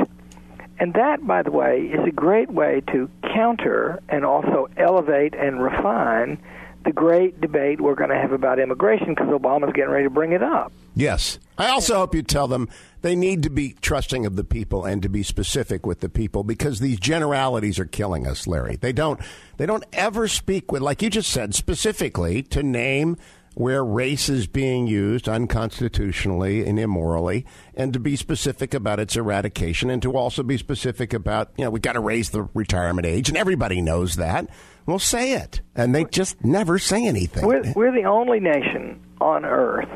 And 0.77 0.93
that, 0.95 1.25
by 1.25 1.41
the 1.41 1.51
way, 1.51 1.83
is 1.83 2.05
a 2.05 2.11
great 2.11 2.51
way 2.51 2.81
to 2.91 3.09
counter 3.33 4.01
and 4.09 4.25
also 4.25 4.67
elevate 4.77 5.33
and 5.33 5.63
refine 5.63 6.37
the 6.83 6.91
great 6.91 7.39
debate 7.41 7.81
we're 7.81 7.95
going 7.95 8.09
to 8.09 8.15
have 8.15 8.31
about 8.31 8.59
immigration 8.59 9.09
because 9.09 9.27
Obama's 9.27 9.73
getting 9.73 9.89
ready 9.89 10.03
to 10.03 10.09
bring 10.09 10.33
it 10.33 10.43
up. 10.43 10.71
Yes. 10.93 11.39
I 11.57 11.69
also 11.69 11.95
hope 11.95 12.13
you 12.13 12.21
tell 12.21 12.47
them 12.47 12.67
they 13.05 13.15
need 13.15 13.43
to 13.43 13.51
be 13.51 13.75
trusting 13.81 14.25
of 14.25 14.35
the 14.35 14.43
people 14.43 14.83
and 14.83 15.03
to 15.03 15.09
be 15.09 15.21
specific 15.21 15.85
with 15.85 15.99
the 15.99 16.09
people 16.09 16.43
because 16.43 16.79
these 16.79 16.99
generalities 16.99 17.77
are 17.77 17.85
killing 17.85 18.25
us, 18.25 18.47
Larry. 18.47 18.77
They 18.77 18.93
don't 18.93 19.21
they 19.57 19.67
don't 19.67 19.83
ever 19.93 20.27
speak 20.27 20.71
with 20.71 20.81
like 20.81 21.03
you 21.03 21.11
just 21.11 21.29
said 21.29 21.53
specifically 21.53 22.41
to 22.41 22.63
name 22.63 23.17
where 23.53 23.85
race 23.85 24.27
is 24.27 24.47
being 24.47 24.87
used 24.87 25.29
unconstitutionally 25.29 26.65
and 26.65 26.79
immorally, 26.79 27.45
and 27.75 27.93
to 27.93 27.99
be 27.99 28.15
specific 28.15 28.73
about 28.73 28.99
its 28.99 29.15
eradication, 29.15 29.91
and 29.91 30.01
to 30.01 30.11
also 30.11 30.43
be 30.43 30.57
specific 30.57 31.13
about, 31.13 31.51
you 31.57 31.63
know, 31.63 31.69
we 31.69 31.79
got 31.79 31.93
to 31.93 32.01
raise 32.01 32.31
the 32.31 32.49
retirement 32.53 33.05
age, 33.05 33.29
and 33.29 33.37
everybody 33.37 33.81
knows 33.81 34.17
that. 34.17 34.49
Well, 34.85 34.99
say 34.99 35.33
it. 35.33 35.61
And 35.73 35.95
they 35.95 36.03
just 36.03 36.43
never 36.43 36.77
say 36.79 37.07
anything. 37.07 37.45
We're, 37.45 37.71
we're 37.73 37.93
the 37.93 38.03
only 38.03 38.41
nation 38.41 38.99
on 39.21 39.45
earth 39.45 39.87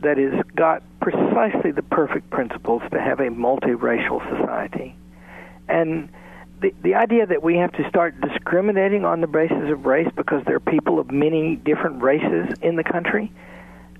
that 0.00 0.16
has 0.18 0.44
got 0.54 0.82
precisely 1.00 1.70
the 1.70 1.82
perfect 1.82 2.30
principles 2.30 2.82
to 2.92 3.00
have 3.00 3.20
a 3.20 3.28
multiracial 3.28 4.20
society. 4.36 4.94
And 5.68 6.08
the, 6.60 6.74
the 6.82 6.94
idea 6.94 7.26
that 7.26 7.42
we 7.42 7.56
have 7.56 7.72
to 7.72 7.88
start 7.88 8.20
discriminating 8.20 9.04
on 9.04 9.20
the 9.20 9.26
basis 9.26 9.70
of 9.70 9.86
race 9.86 10.08
because 10.16 10.44
there 10.44 10.56
are 10.56 10.60
people 10.60 10.98
of 10.98 11.10
many 11.10 11.56
different 11.56 12.02
races 12.02 12.54
in 12.62 12.76
the 12.76 12.84
country, 12.84 13.32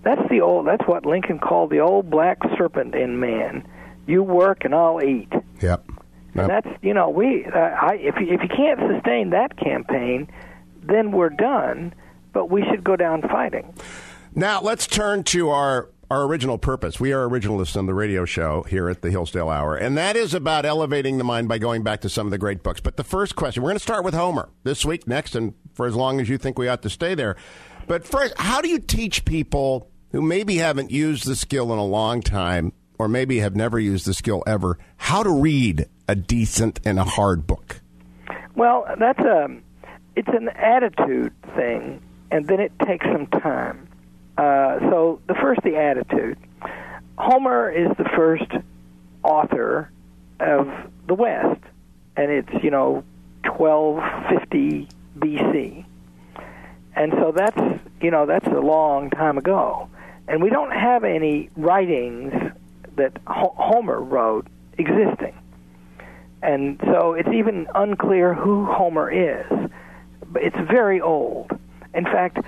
that's 0.02 0.28
the 0.30 0.40
old 0.40 0.66
that's 0.66 0.86
what 0.86 1.04
Lincoln 1.04 1.38
called 1.38 1.70
the 1.70 1.80
old 1.80 2.10
black 2.10 2.38
serpent 2.56 2.94
in 2.94 3.20
man. 3.20 3.66
You 4.06 4.22
work 4.22 4.64
and 4.64 4.74
I'll 4.74 5.02
eat. 5.02 5.32
Yep. 5.60 5.84
And 6.34 6.48
that's 6.48 6.68
you 6.82 6.94
know 6.94 7.10
we 7.10 7.44
uh, 7.44 7.58
I 7.58 7.94
if 8.00 8.14
you, 8.20 8.28
if 8.32 8.42
you 8.42 8.48
can't 8.48 8.80
sustain 8.92 9.30
that 9.30 9.56
campaign, 9.56 10.30
then 10.82 11.12
we're 11.12 11.30
done. 11.30 11.92
But 12.32 12.50
we 12.50 12.62
should 12.64 12.84
go 12.84 12.94
down 12.94 13.22
fighting. 13.22 13.74
Now 14.38 14.60
let's 14.60 14.86
turn 14.86 15.24
to 15.24 15.48
our 15.48 15.90
our 16.12 16.22
original 16.22 16.58
purpose. 16.58 17.00
We 17.00 17.12
are 17.12 17.28
originalists 17.28 17.76
on 17.76 17.86
the 17.86 17.92
radio 17.92 18.24
show 18.24 18.62
here 18.62 18.88
at 18.88 19.02
the 19.02 19.10
Hillsdale 19.10 19.48
Hour, 19.48 19.74
and 19.74 19.98
that 19.98 20.14
is 20.14 20.32
about 20.32 20.64
elevating 20.64 21.18
the 21.18 21.24
mind 21.24 21.48
by 21.48 21.58
going 21.58 21.82
back 21.82 22.02
to 22.02 22.08
some 22.08 22.28
of 22.28 22.30
the 22.30 22.38
great 22.38 22.62
books. 22.62 22.80
But 22.80 22.96
the 22.96 23.02
first 23.02 23.34
question, 23.34 23.64
we're 23.64 23.70
going 23.70 23.78
to 23.78 23.82
start 23.82 24.04
with 24.04 24.14
Homer 24.14 24.48
this 24.62 24.84
week, 24.84 25.08
next, 25.08 25.34
and 25.34 25.54
for 25.74 25.86
as 25.86 25.96
long 25.96 26.20
as 26.20 26.28
you 26.28 26.38
think 26.38 26.56
we 26.56 26.68
ought 26.68 26.82
to 26.82 26.88
stay 26.88 27.16
there. 27.16 27.34
But 27.88 28.06
first, 28.06 28.32
how 28.38 28.60
do 28.60 28.68
you 28.68 28.78
teach 28.78 29.24
people 29.24 29.90
who 30.12 30.22
maybe 30.22 30.58
haven't 30.58 30.92
used 30.92 31.26
the 31.26 31.34
skill 31.34 31.72
in 31.72 31.80
a 31.80 31.84
long 31.84 32.20
time, 32.20 32.72
or 32.96 33.08
maybe 33.08 33.40
have 33.40 33.56
never 33.56 33.80
used 33.80 34.06
the 34.06 34.14
skill 34.14 34.44
ever, 34.46 34.78
how 34.98 35.24
to 35.24 35.30
read 35.30 35.86
a 36.06 36.14
decent 36.14 36.78
and 36.84 37.00
a 37.00 37.04
hard 37.04 37.48
book? 37.48 37.80
Well, 38.54 38.86
that's 39.00 39.18
a 39.18 39.48
it's 40.14 40.28
an 40.28 40.48
attitude 40.50 41.34
thing, 41.56 42.00
and 42.30 42.46
then 42.46 42.60
it 42.60 42.70
takes 42.86 43.04
some 43.04 43.26
time. 43.26 43.88
Uh, 44.38 44.78
so 44.90 45.20
the 45.26 45.34
first, 45.34 45.60
the 45.64 45.76
attitude. 45.76 46.38
Homer 47.18 47.70
is 47.70 47.88
the 47.98 48.08
first 48.14 48.50
author 49.24 49.90
of 50.38 50.68
the 51.08 51.14
West, 51.14 51.60
and 52.16 52.30
it's 52.30 52.62
you 52.62 52.70
know 52.70 53.02
1250 53.44 54.88
BC, 55.18 55.84
and 56.94 57.12
so 57.14 57.32
that's 57.34 57.60
you 58.00 58.12
know 58.12 58.26
that's 58.26 58.46
a 58.46 58.60
long 58.60 59.10
time 59.10 59.38
ago, 59.38 59.88
and 60.28 60.40
we 60.40 60.50
don't 60.50 60.70
have 60.70 61.02
any 61.02 61.50
writings 61.56 62.32
that 62.94 63.18
Homer 63.26 64.00
wrote 64.00 64.46
existing, 64.78 65.36
and 66.42 66.78
so 66.84 67.14
it's 67.14 67.28
even 67.30 67.66
unclear 67.74 68.34
who 68.34 68.66
Homer 68.66 69.10
is. 69.10 69.70
It's 70.36 70.70
very 70.70 71.00
old. 71.00 71.50
In 71.92 72.04
fact, 72.04 72.38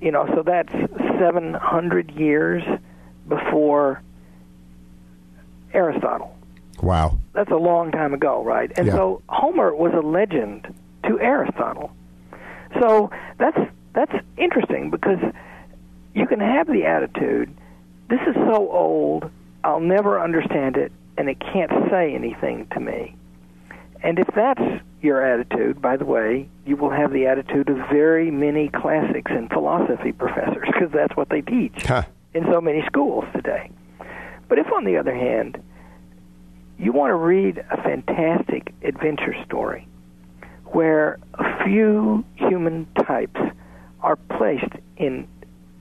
you 0.00 0.10
know, 0.10 0.26
so 0.34 0.42
that's 0.42 0.72
700 1.18 2.10
years 2.12 2.62
before 3.28 4.02
Aristotle. 5.72 6.34
Wow. 6.82 7.18
That's 7.32 7.50
a 7.50 7.56
long 7.56 7.90
time 7.90 8.14
ago, 8.14 8.42
right? 8.44 8.70
And 8.76 8.86
Yeah. 8.86 8.94
so 8.94 9.22
Homer 9.28 9.74
was 9.74 9.92
a 9.94 10.00
legend 10.00 10.72
to 11.04 11.20
Aristotle. 11.20 11.90
So 12.80 13.10
that's 13.38 13.58
that's 13.94 14.12
interesting 14.36 14.90
because 14.90 15.18
you 16.14 16.26
can 16.26 16.40
have 16.40 16.66
the 16.68 16.84
attitude, 16.84 17.52
this 18.08 18.20
is 18.26 18.34
so 18.34 18.70
old, 18.70 19.30
I'll 19.64 19.80
never 19.80 20.20
understand 20.20 20.76
it 20.76 20.92
and 21.16 21.28
it 21.28 21.40
can't 21.40 21.72
say 21.90 22.14
anything 22.14 22.66
to 22.72 22.80
me. 22.80 23.14
And 24.02 24.18
if 24.18 24.28
that's 24.34 24.60
your 25.00 25.22
attitude, 25.24 25.80
by 25.80 25.96
the 25.96 26.04
way, 26.04 26.48
you 26.66 26.76
will 26.76 26.90
have 26.90 27.12
the 27.12 27.26
attitude 27.26 27.68
of 27.68 27.76
very 27.90 28.30
many 28.30 28.68
classics 28.68 29.30
and 29.34 29.48
philosophy 29.50 30.12
professors 30.12 30.68
because 30.72 30.90
that's 30.92 31.16
what 31.16 31.28
they 31.28 31.40
teach 31.40 31.84
Huh. 31.86 32.02
in 32.34 32.44
so 32.52 32.60
many 32.60 32.82
schools 32.86 33.24
today. 33.34 33.70
But 34.48 34.58
if, 34.58 34.66
on 34.72 34.84
the 34.84 34.96
other 34.96 35.14
hand, 35.14 35.62
you 36.78 36.92
want 36.92 37.10
to 37.10 37.14
read 37.14 37.58
a 37.70 37.76
fantastic 37.82 38.72
adventure 38.82 39.34
story 39.44 39.86
where 40.66 41.18
a 41.34 41.64
few 41.64 42.24
human 42.36 42.86
types 43.06 43.40
are 44.00 44.16
placed 44.16 44.72
in 44.96 45.26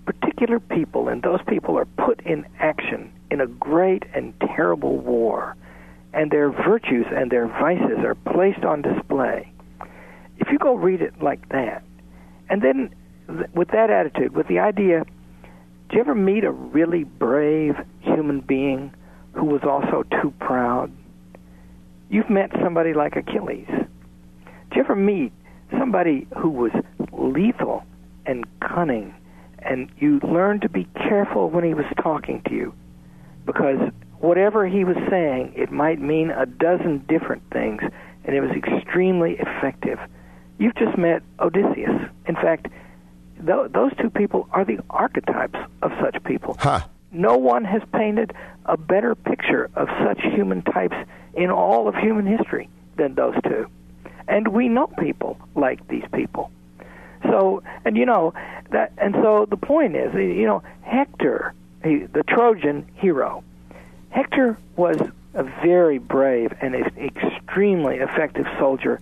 particular 0.05 0.59
people, 0.59 1.07
and 1.09 1.21
those 1.21 1.39
people 1.47 1.77
are 1.77 1.85
put 1.85 2.21
in 2.21 2.45
action 2.59 3.11
in 3.29 3.41
a 3.41 3.47
great 3.47 4.03
and 4.13 4.33
terrible 4.39 4.97
war, 4.97 5.55
and 6.13 6.31
their 6.31 6.49
virtues 6.49 7.05
and 7.13 7.31
their 7.31 7.47
vices 7.47 8.03
are 8.03 8.15
placed 8.15 8.63
on 8.63 8.81
display. 8.81 9.51
If 10.37 10.49
you 10.51 10.59
go 10.59 10.75
read 10.75 11.01
it 11.01 11.21
like 11.21 11.49
that, 11.49 11.83
and 12.49 12.61
then 12.61 12.93
th- 13.27 13.49
with 13.53 13.69
that 13.69 13.89
attitude, 13.89 14.35
with 14.35 14.47
the 14.47 14.59
idea, 14.59 15.03
do 15.89 15.95
you 15.95 16.01
ever 16.01 16.15
meet 16.15 16.43
a 16.43 16.51
really 16.51 17.03
brave 17.03 17.75
human 18.01 18.41
being 18.41 18.93
who 19.33 19.45
was 19.45 19.61
also 19.63 20.03
too 20.21 20.33
proud? 20.39 20.91
You've 22.09 22.29
met 22.29 22.51
somebody 22.63 22.93
like 22.93 23.15
Achilles. 23.15 23.67
Do 23.67 24.75
you 24.75 24.81
ever 24.81 24.95
meet 24.95 25.31
somebody 25.77 26.27
who 26.37 26.49
was 26.49 26.71
lethal 27.11 27.83
and 28.25 28.45
cunning, 28.59 29.13
and 29.59 29.89
you 29.97 30.19
learned 30.23 30.61
to 30.61 30.69
be 30.69 30.85
careful 30.95 31.49
when 31.49 31.63
he 31.63 31.73
was 31.73 31.85
talking 32.01 32.41
to 32.47 32.53
you? 32.53 32.73
Because 33.45 33.79
whatever 34.19 34.67
he 34.67 34.83
was 34.83 34.97
saying, 35.09 35.53
it 35.55 35.71
might 35.71 35.99
mean 35.99 36.31
a 36.31 36.45
dozen 36.45 37.05
different 37.07 37.43
things, 37.51 37.81
and 38.25 38.35
it 38.35 38.41
was 38.41 38.51
extremely 38.51 39.37
effective. 39.39 39.99
You've 40.57 40.75
just 40.75 40.97
met 40.97 41.23
Odysseus. 41.39 42.09
In 42.25 42.35
fact, 42.35 42.67
th- 43.45 43.71
those 43.71 43.91
two 43.97 44.09
people 44.09 44.47
are 44.51 44.65
the 44.65 44.79
archetypes 44.89 45.59
of 45.81 45.91
such 46.01 46.23
people. 46.23 46.57
Huh. 46.59 46.81
No 47.11 47.37
one 47.37 47.63
has 47.63 47.81
painted 47.93 48.33
a 48.65 48.75
better 48.75 49.15
picture 49.15 49.69
of 49.75 49.87
such 50.03 50.19
human 50.21 50.61
types 50.63 50.95
in 51.35 51.49
all 51.49 51.87
of 51.87 51.95
human 51.95 52.25
history 52.25 52.69
than 52.97 53.15
those 53.15 53.35
two. 53.43 53.67
And 54.27 54.49
we 54.49 54.67
know 54.67 54.87
people 54.99 55.37
like 55.55 55.87
these 55.87 56.03
people. 56.13 56.51
So, 57.23 57.63
and 57.85 57.95
you 57.95 58.05
know 58.05 58.33
that, 58.71 58.91
and 58.97 59.15
so 59.21 59.45
the 59.49 59.57
point 59.57 59.95
is, 59.95 60.13
you 60.13 60.45
know, 60.45 60.63
Hector, 60.81 61.53
he, 61.83 61.99
the 61.99 62.23
Trojan 62.23 62.85
hero, 62.95 63.43
Hector 64.17 64.57
was 64.75 64.97
a 65.35 65.43
very 65.43 65.99
brave 65.99 66.51
and 66.59 66.73
an 66.73 66.85
extremely 66.97 67.97
effective 67.97 68.47
soldier 68.57 68.99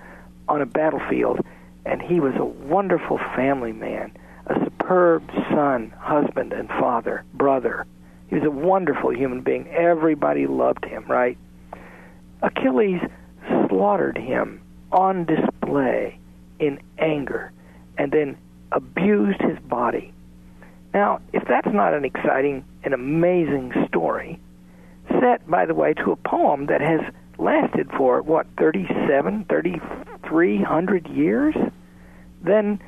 on 0.50 0.62
a 0.62 0.65
battlefield, 0.65 1.39
and 1.86 2.01
he 2.01 2.19
was 2.19 2.34
a 2.36 2.43
wonderful 2.43 3.17
family 3.34 3.72
man, 3.72 4.12
a 4.48 4.60
superb 4.62 5.24
son, 5.51 5.93
husband, 5.98 6.51
and 6.51 6.67
father, 6.67 7.24
brother. 7.34 7.88
He 8.27 8.36
was 8.36 8.43
a 8.43 8.51
wonderful 8.51 9.15
human 9.15 9.39
being. 9.39 9.69
Everybody 9.69 10.48
loved 10.48 10.84
him, 10.84 11.05
right? 11.07 11.38
Achilles 12.41 13.00
slaughtered 13.69 14.17
him 14.17 14.60
on 14.91 15.24
display 15.24 16.19
in 16.60 16.77
anger 16.98 17.53
and 17.98 18.12
then 18.12 18.38
abused 18.74 19.39
his 19.39 19.57
body. 19.60 20.12
Now, 20.93 21.22
if 21.31 21.45
that's 21.48 21.74
not 21.74 21.93
an 21.93 22.03
exciting 22.03 22.65
and 22.84 22.93
amazing 22.93 23.72
story, 23.88 24.41
set, 25.25 25.50
by 25.50 25.65
the 25.65 25.74
way, 25.74 25.94
to 25.94 26.12
a 26.12 26.15
poem 26.15 26.67
that 26.67 26.82
has 26.82 27.01
lasted 27.38 27.89
for, 27.98 28.22
what, 28.22 28.46
37, 28.58 29.46
3,300 29.50 31.08
years, 31.08 31.55
then 32.41 32.79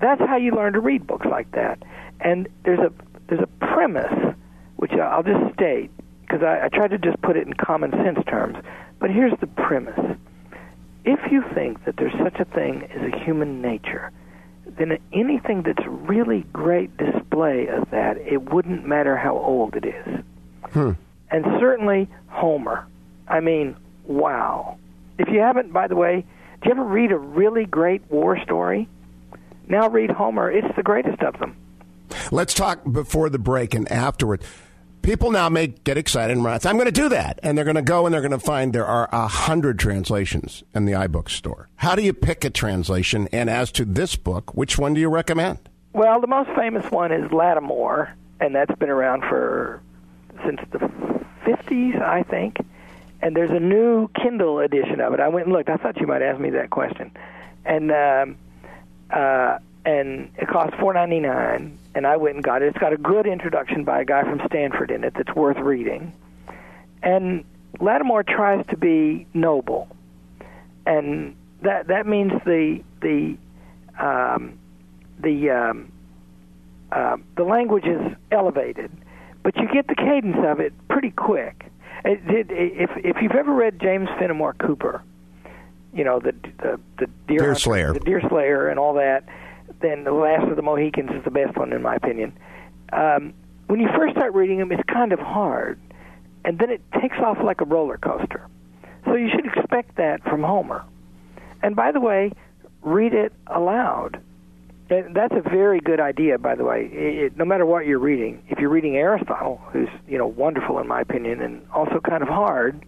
that's 0.00 0.20
how 0.20 0.36
you 0.36 0.52
learn 0.52 0.72
to 0.72 0.80
read 0.80 1.06
books 1.06 1.26
like 1.26 1.50
that. 1.52 1.82
And 2.20 2.48
there's 2.64 2.78
a, 2.78 2.92
there's 3.28 3.42
a 3.42 3.66
premise, 3.66 4.34
which 4.76 4.92
I'll 4.92 5.22
just 5.22 5.54
state, 5.54 5.90
because 6.22 6.42
I, 6.42 6.64
I 6.64 6.68
tried 6.68 6.90
to 6.90 6.98
just 6.98 7.20
put 7.22 7.36
it 7.36 7.46
in 7.46 7.52
common 7.54 7.90
sense 7.92 8.18
terms. 8.26 8.56
But 8.98 9.10
here's 9.10 9.38
the 9.40 9.46
premise 9.46 10.16
if 11.04 11.20
you 11.32 11.42
think 11.52 11.84
that 11.84 11.96
there's 11.96 12.12
such 12.22 12.38
a 12.38 12.44
thing 12.44 12.88
as 12.94 13.12
a 13.12 13.24
human 13.24 13.60
nature, 13.60 14.12
then 14.66 14.98
anything 15.12 15.62
that's 15.62 15.84
really 15.86 16.42
great 16.52 16.96
display 16.96 17.66
of 17.66 17.90
that, 17.90 18.18
it 18.18 18.52
wouldn't 18.52 18.86
matter 18.86 19.16
how 19.16 19.36
old 19.36 19.74
it 19.74 19.84
is. 19.84 20.24
Hmm. 20.72 20.92
And 21.32 21.44
certainly 21.58 22.08
Homer. 22.28 22.86
I 23.26 23.40
mean, 23.40 23.76
wow. 24.04 24.78
If 25.18 25.28
you 25.28 25.40
haven't, 25.40 25.72
by 25.72 25.88
the 25.88 25.96
way, 25.96 26.24
do 26.62 26.68
you 26.68 26.70
ever 26.70 26.84
read 26.84 27.10
a 27.10 27.18
really 27.18 27.64
great 27.64 28.02
war 28.10 28.38
story? 28.44 28.88
Now 29.68 29.88
read 29.88 30.10
Homer. 30.10 30.50
It's 30.50 30.76
the 30.76 30.82
greatest 30.82 31.20
of 31.22 31.38
them. 31.38 31.56
Let's 32.30 32.54
talk 32.54 32.80
before 32.90 33.30
the 33.30 33.38
break 33.38 33.74
and 33.74 33.90
afterward 33.90 34.44
people 35.02 35.32
now 35.32 35.48
may 35.48 35.66
get 35.66 35.98
excited 35.98 36.36
and 36.36 36.62
say, 36.62 36.70
I'm 36.70 36.76
going 36.76 36.86
to 36.86 36.92
do 36.92 37.08
that. 37.10 37.40
And 37.42 37.58
they're 37.58 37.64
going 37.64 37.76
to 37.76 37.82
go 37.82 38.06
and 38.06 38.14
they're 38.14 38.22
going 38.22 38.30
to 38.30 38.38
find 38.38 38.72
there 38.72 38.86
are 38.86 39.08
a 39.12 39.26
hundred 39.26 39.78
translations 39.78 40.62
in 40.74 40.84
the 40.84 40.92
iBook 40.92 41.28
store. 41.28 41.68
How 41.76 41.94
do 41.94 42.02
you 42.02 42.12
pick 42.12 42.44
a 42.44 42.50
translation? 42.50 43.28
And 43.32 43.50
as 43.50 43.70
to 43.72 43.84
this 43.84 44.16
book, 44.16 44.54
which 44.54 44.78
one 44.78 44.94
do 44.94 45.00
you 45.00 45.08
recommend? 45.08 45.58
Well, 45.92 46.20
the 46.20 46.26
most 46.26 46.50
famous 46.56 46.90
one 46.90 47.12
is 47.12 47.30
Lattimore, 47.32 48.14
and 48.40 48.54
that's 48.54 48.74
been 48.76 48.88
around 48.88 49.22
for 49.28 49.82
since 50.44 50.60
the 50.70 50.78
50s, 51.44 52.00
I 52.00 52.22
think. 52.22 52.58
And 53.20 53.36
there's 53.36 53.50
a 53.50 53.60
new 53.60 54.08
Kindle 54.20 54.58
edition 54.58 55.00
of 55.00 55.14
it. 55.14 55.20
I 55.20 55.28
went 55.28 55.46
and 55.46 55.54
looked. 55.54 55.68
I 55.68 55.76
thought 55.76 56.00
you 56.00 56.06
might 56.06 56.22
ask 56.22 56.40
me 56.40 56.50
that 56.50 56.70
question. 56.70 57.12
And 57.64 57.92
um, 57.92 58.36
uh, 59.10 59.58
and 59.84 60.32
it 60.36 60.48
costs 60.48 60.74
four 60.80 60.92
ninety 60.92 61.20
nine 61.20 61.78
and 61.94 62.06
I 62.06 62.16
went 62.16 62.36
and 62.36 62.44
got 62.44 62.62
it. 62.62 62.68
It's 62.68 62.78
got 62.78 62.92
a 62.92 62.96
good 62.96 63.26
introduction 63.26 63.84
by 63.84 64.00
a 64.00 64.04
guy 64.04 64.22
from 64.22 64.40
Stanford 64.46 64.90
in 64.90 65.04
it 65.04 65.14
that's 65.14 65.34
worth 65.34 65.58
reading. 65.58 66.12
And 67.02 67.44
Lattimore 67.80 68.22
tries 68.22 68.64
to 68.68 68.76
be 68.76 69.26
noble, 69.34 69.88
and 70.86 71.36
that 71.62 71.88
that 71.88 72.06
means 72.06 72.32
the 72.44 72.82
the 73.00 73.36
um, 73.98 74.58
the 75.18 75.50
um, 75.50 75.92
uh, 76.90 77.16
the 77.36 77.44
language 77.44 77.84
is 77.84 78.00
elevated, 78.30 78.90
but 79.42 79.56
you 79.56 79.68
get 79.72 79.88
the 79.88 79.94
cadence 79.94 80.36
of 80.46 80.60
it 80.60 80.72
pretty 80.88 81.10
quick. 81.10 81.66
It, 82.04 82.20
it, 82.26 82.46
if 82.50 82.90
if 82.96 83.22
you've 83.22 83.32
ever 83.32 83.52
read 83.52 83.80
James 83.80 84.08
Fenimore 84.18 84.54
Cooper, 84.54 85.02
you 85.94 86.04
know 86.04 86.20
the 86.20 86.34
the 86.58 86.80
the 86.98 87.06
Deer, 87.28 87.38
Deer 87.38 87.54
Slayer, 87.54 87.92
the 87.92 88.00
Deer 88.00 88.22
Slayer, 88.28 88.68
and 88.68 88.78
all 88.78 88.94
that 88.94 89.28
then 89.82 90.04
The 90.04 90.12
Last 90.12 90.48
of 90.48 90.56
the 90.56 90.62
Mohicans 90.62 91.10
is 91.10 91.24
the 91.24 91.30
best 91.30 91.56
one, 91.56 91.72
in 91.72 91.82
my 91.82 91.96
opinion. 91.96 92.36
Um, 92.92 93.34
when 93.66 93.80
you 93.80 93.88
first 93.94 94.14
start 94.14 94.34
reading 94.34 94.58
them, 94.58 94.72
it's 94.72 94.82
kind 94.92 95.12
of 95.12 95.18
hard, 95.18 95.78
and 96.44 96.58
then 96.58 96.70
it 96.70 96.80
takes 97.00 97.16
off 97.18 97.38
like 97.42 97.60
a 97.60 97.64
roller 97.64 97.98
coaster. 97.98 98.46
So 99.04 99.14
you 99.14 99.28
should 99.30 99.46
expect 99.46 99.96
that 99.96 100.22
from 100.22 100.42
Homer. 100.42 100.84
And 101.62 101.74
by 101.74 101.92
the 101.92 102.00
way, 102.00 102.32
read 102.82 103.14
it 103.14 103.32
aloud. 103.46 104.20
That's 105.14 105.34
a 105.34 105.48
very 105.48 105.80
good 105.80 106.00
idea, 106.00 106.38
by 106.38 106.54
the 106.54 106.64
way. 106.64 106.86
It, 106.86 107.36
no 107.36 107.44
matter 107.44 107.64
what 107.64 107.86
you're 107.86 107.98
reading, 107.98 108.42
if 108.48 108.58
you're 108.58 108.70
reading 108.70 108.96
Aristotle, 108.96 109.60
who's 109.72 109.88
you 110.06 110.18
know 110.18 110.26
wonderful 110.26 110.78
in 110.78 110.88
my 110.88 111.00
opinion, 111.00 111.40
and 111.40 111.66
also 111.72 112.00
kind 112.00 112.22
of 112.22 112.28
hard, 112.28 112.84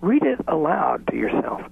read 0.00 0.22
it 0.22 0.38
aloud 0.48 1.06
to 1.08 1.16
yourself 1.16 1.62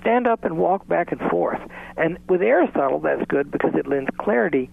stand 0.00 0.26
up 0.26 0.44
and 0.44 0.58
walk 0.58 0.86
back 0.88 1.12
and 1.12 1.20
forth. 1.30 1.60
And 1.96 2.18
with 2.28 2.42
Aristotle, 2.42 3.00
that's 3.00 3.24
good 3.28 3.50
because 3.50 3.74
it 3.74 3.86
lends 3.86 4.10
clarity. 4.18 4.70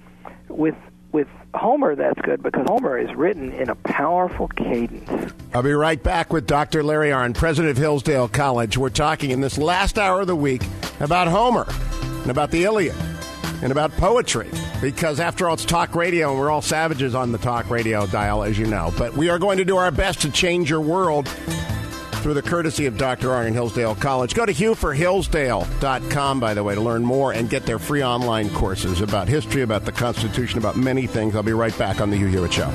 With 0.49 0.75
with 1.11 1.27
Homer, 1.53 1.95
that's 1.95 2.19
good 2.21 2.43
because 2.43 2.65
Homer 2.67 2.97
is 2.97 3.15
written 3.15 3.53
in 3.53 3.69
a 3.69 3.75
powerful 3.75 4.49
cadence. 4.49 5.33
I'll 5.53 5.63
be 5.63 5.71
right 5.71 6.01
back 6.01 6.33
with 6.33 6.45
Dr. 6.45 6.83
Larry 6.83 7.09
Arnn, 7.09 7.33
president 7.33 7.71
of 7.71 7.77
Hillsdale 7.77 8.27
College. 8.27 8.77
We're 8.77 8.89
talking 8.89 9.31
in 9.31 9.39
this 9.39 9.57
last 9.57 9.97
hour 9.97 10.21
of 10.21 10.27
the 10.27 10.35
week 10.35 10.63
about 10.99 11.29
Homer 11.29 11.65
and 12.01 12.31
about 12.31 12.51
the 12.51 12.65
Iliad 12.65 13.14
and 13.65 13.71
about 13.71 13.91
poetry 13.93 14.47
because 14.79 15.19
after 15.19 15.47
all 15.47 15.55
it's 15.55 15.65
talk 15.65 15.95
radio 15.95 16.29
and 16.29 16.39
we're 16.39 16.51
all 16.51 16.61
savages 16.61 17.15
on 17.15 17.31
the 17.31 17.37
talk 17.39 17.67
radio 17.71 18.05
dial 18.05 18.43
as 18.43 18.59
you 18.59 18.67
know 18.67 18.93
but 18.95 19.17
we 19.17 19.27
are 19.27 19.39
going 19.39 19.57
to 19.57 19.65
do 19.65 19.75
our 19.75 19.89
best 19.89 20.21
to 20.21 20.29
change 20.29 20.69
your 20.69 20.81
world 20.81 21.27
through 21.27 22.35
the 22.35 22.43
courtesy 22.43 22.85
of 22.85 22.97
Dr. 22.97 23.27
Arnn 23.27 23.53
Hillsdale 23.53 23.93
College. 23.93 24.33
Go 24.33 24.47
to 24.47 24.51
hughforhillsdale.com, 24.51 26.39
by 26.39 26.55
the 26.55 26.63
way, 26.63 26.73
to 26.73 26.81
learn 26.81 27.05
more 27.05 27.31
and 27.31 27.47
get 27.47 27.67
their 27.67 27.77
free 27.77 28.03
online 28.03 28.49
courses 28.49 29.01
about 29.01 29.27
history, 29.27 29.61
about 29.61 29.85
the 29.85 29.91
Constitution, 29.91 30.57
about 30.57 30.75
many 30.75 31.05
things. 31.05 31.35
I'll 31.35 31.43
be 31.43 31.53
right 31.53 31.77
back 31.77 32.01
on 32.01 32.09
The 32.09 32.17
Hugh 32.17 32.25
Hewitt 32.25 32.51
Show. 32.51 32.71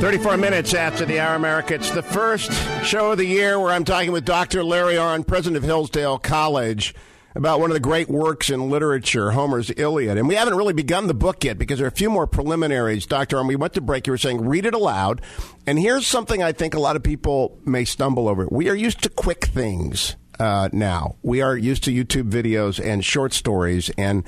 34 0.00 0.38
minutes 0.38 0.72
after 0.72 1.04
the 1.04 1.20
hour, 1.20 1.34
America. 1.34 1.74
It's 1.74 1.90
the 1.90 2.02
first 2.02 2.50
show 2.82 3.12
of 3.12 3.18
the 3.18 3.26
year 3.26 3.60
where 3.60 3.72
I'm 3.72 3.84
talking 3.84 4.12
with 4.12 4.24
Dr. 4.24 4.64
Larry 4.64 4.94
Arnn, 4.94 5.26
president 5.26 5.58
of 5.58 5.64
Hillsdale 5.64 6.18
College 6.18 6.94
about 7.34 7.60
one 7.60 7.70
of 7.70 7.74
the 7.74 7.80
great 7.80 8.08
works 8.08 8.50
in 8.50 8.70
literature, 8.70 9.30
Homer's 9.30 9.70
Iliad. 9.76 10.18
And 10.18 10.28
we 10.28 10.34
haven't 10.34 10.54
really 10.54 10.72
begun 10.72 11.06
the 11.06 11.14
book 11.14 11.44
yet 11.44 11.58
because 11.58 11.78
there 11.78 11.86
are 11.86 11.88
a 11.88 11.92
few 11.92 12.10
more 12.10 12.26
preliminaries. 12.26 13.06
Dr. 13.06 13.36
Arnn, 13.36 13.48
we 13.48 13.56
went 13.56 13.74
to 13.74 13.80
break. 13.80 14.06
You 14.06 14.12
were 14.12 14.18
saying 14.18 14.46
read 14.46 14.66
it 14.66 14.74
aloud. 14.74 15.22
And 15.66 15.78
here's 15.78 16.06
something 16.06 16.42
I 16.42 16.52
think 16.52 16.74
a 16.74 16.80
lot 16.80 16.96
of 16.96 17.02
people 17.02 17.58
may 17.64 17.84
stumble 17.84 18.28
over. 18.28 18.46
We 18.50 18.68
are 18.68 18.74
used 18.74 19.02
to 19.02 19.08
quick 19.08 19.46
things 19.46 20.16
uh, 20.38 20.68
now. 20.72 21.16
We 21.22 21.40
are 21.40 21.56
used 21.56 21.84
to 21.84 21.90
YouTube 21.92 22.30
videos 22.30 22.84
and 22.84 23.04
short 23.04 23.32
stories 23.32 23.90
and 23.96 24.24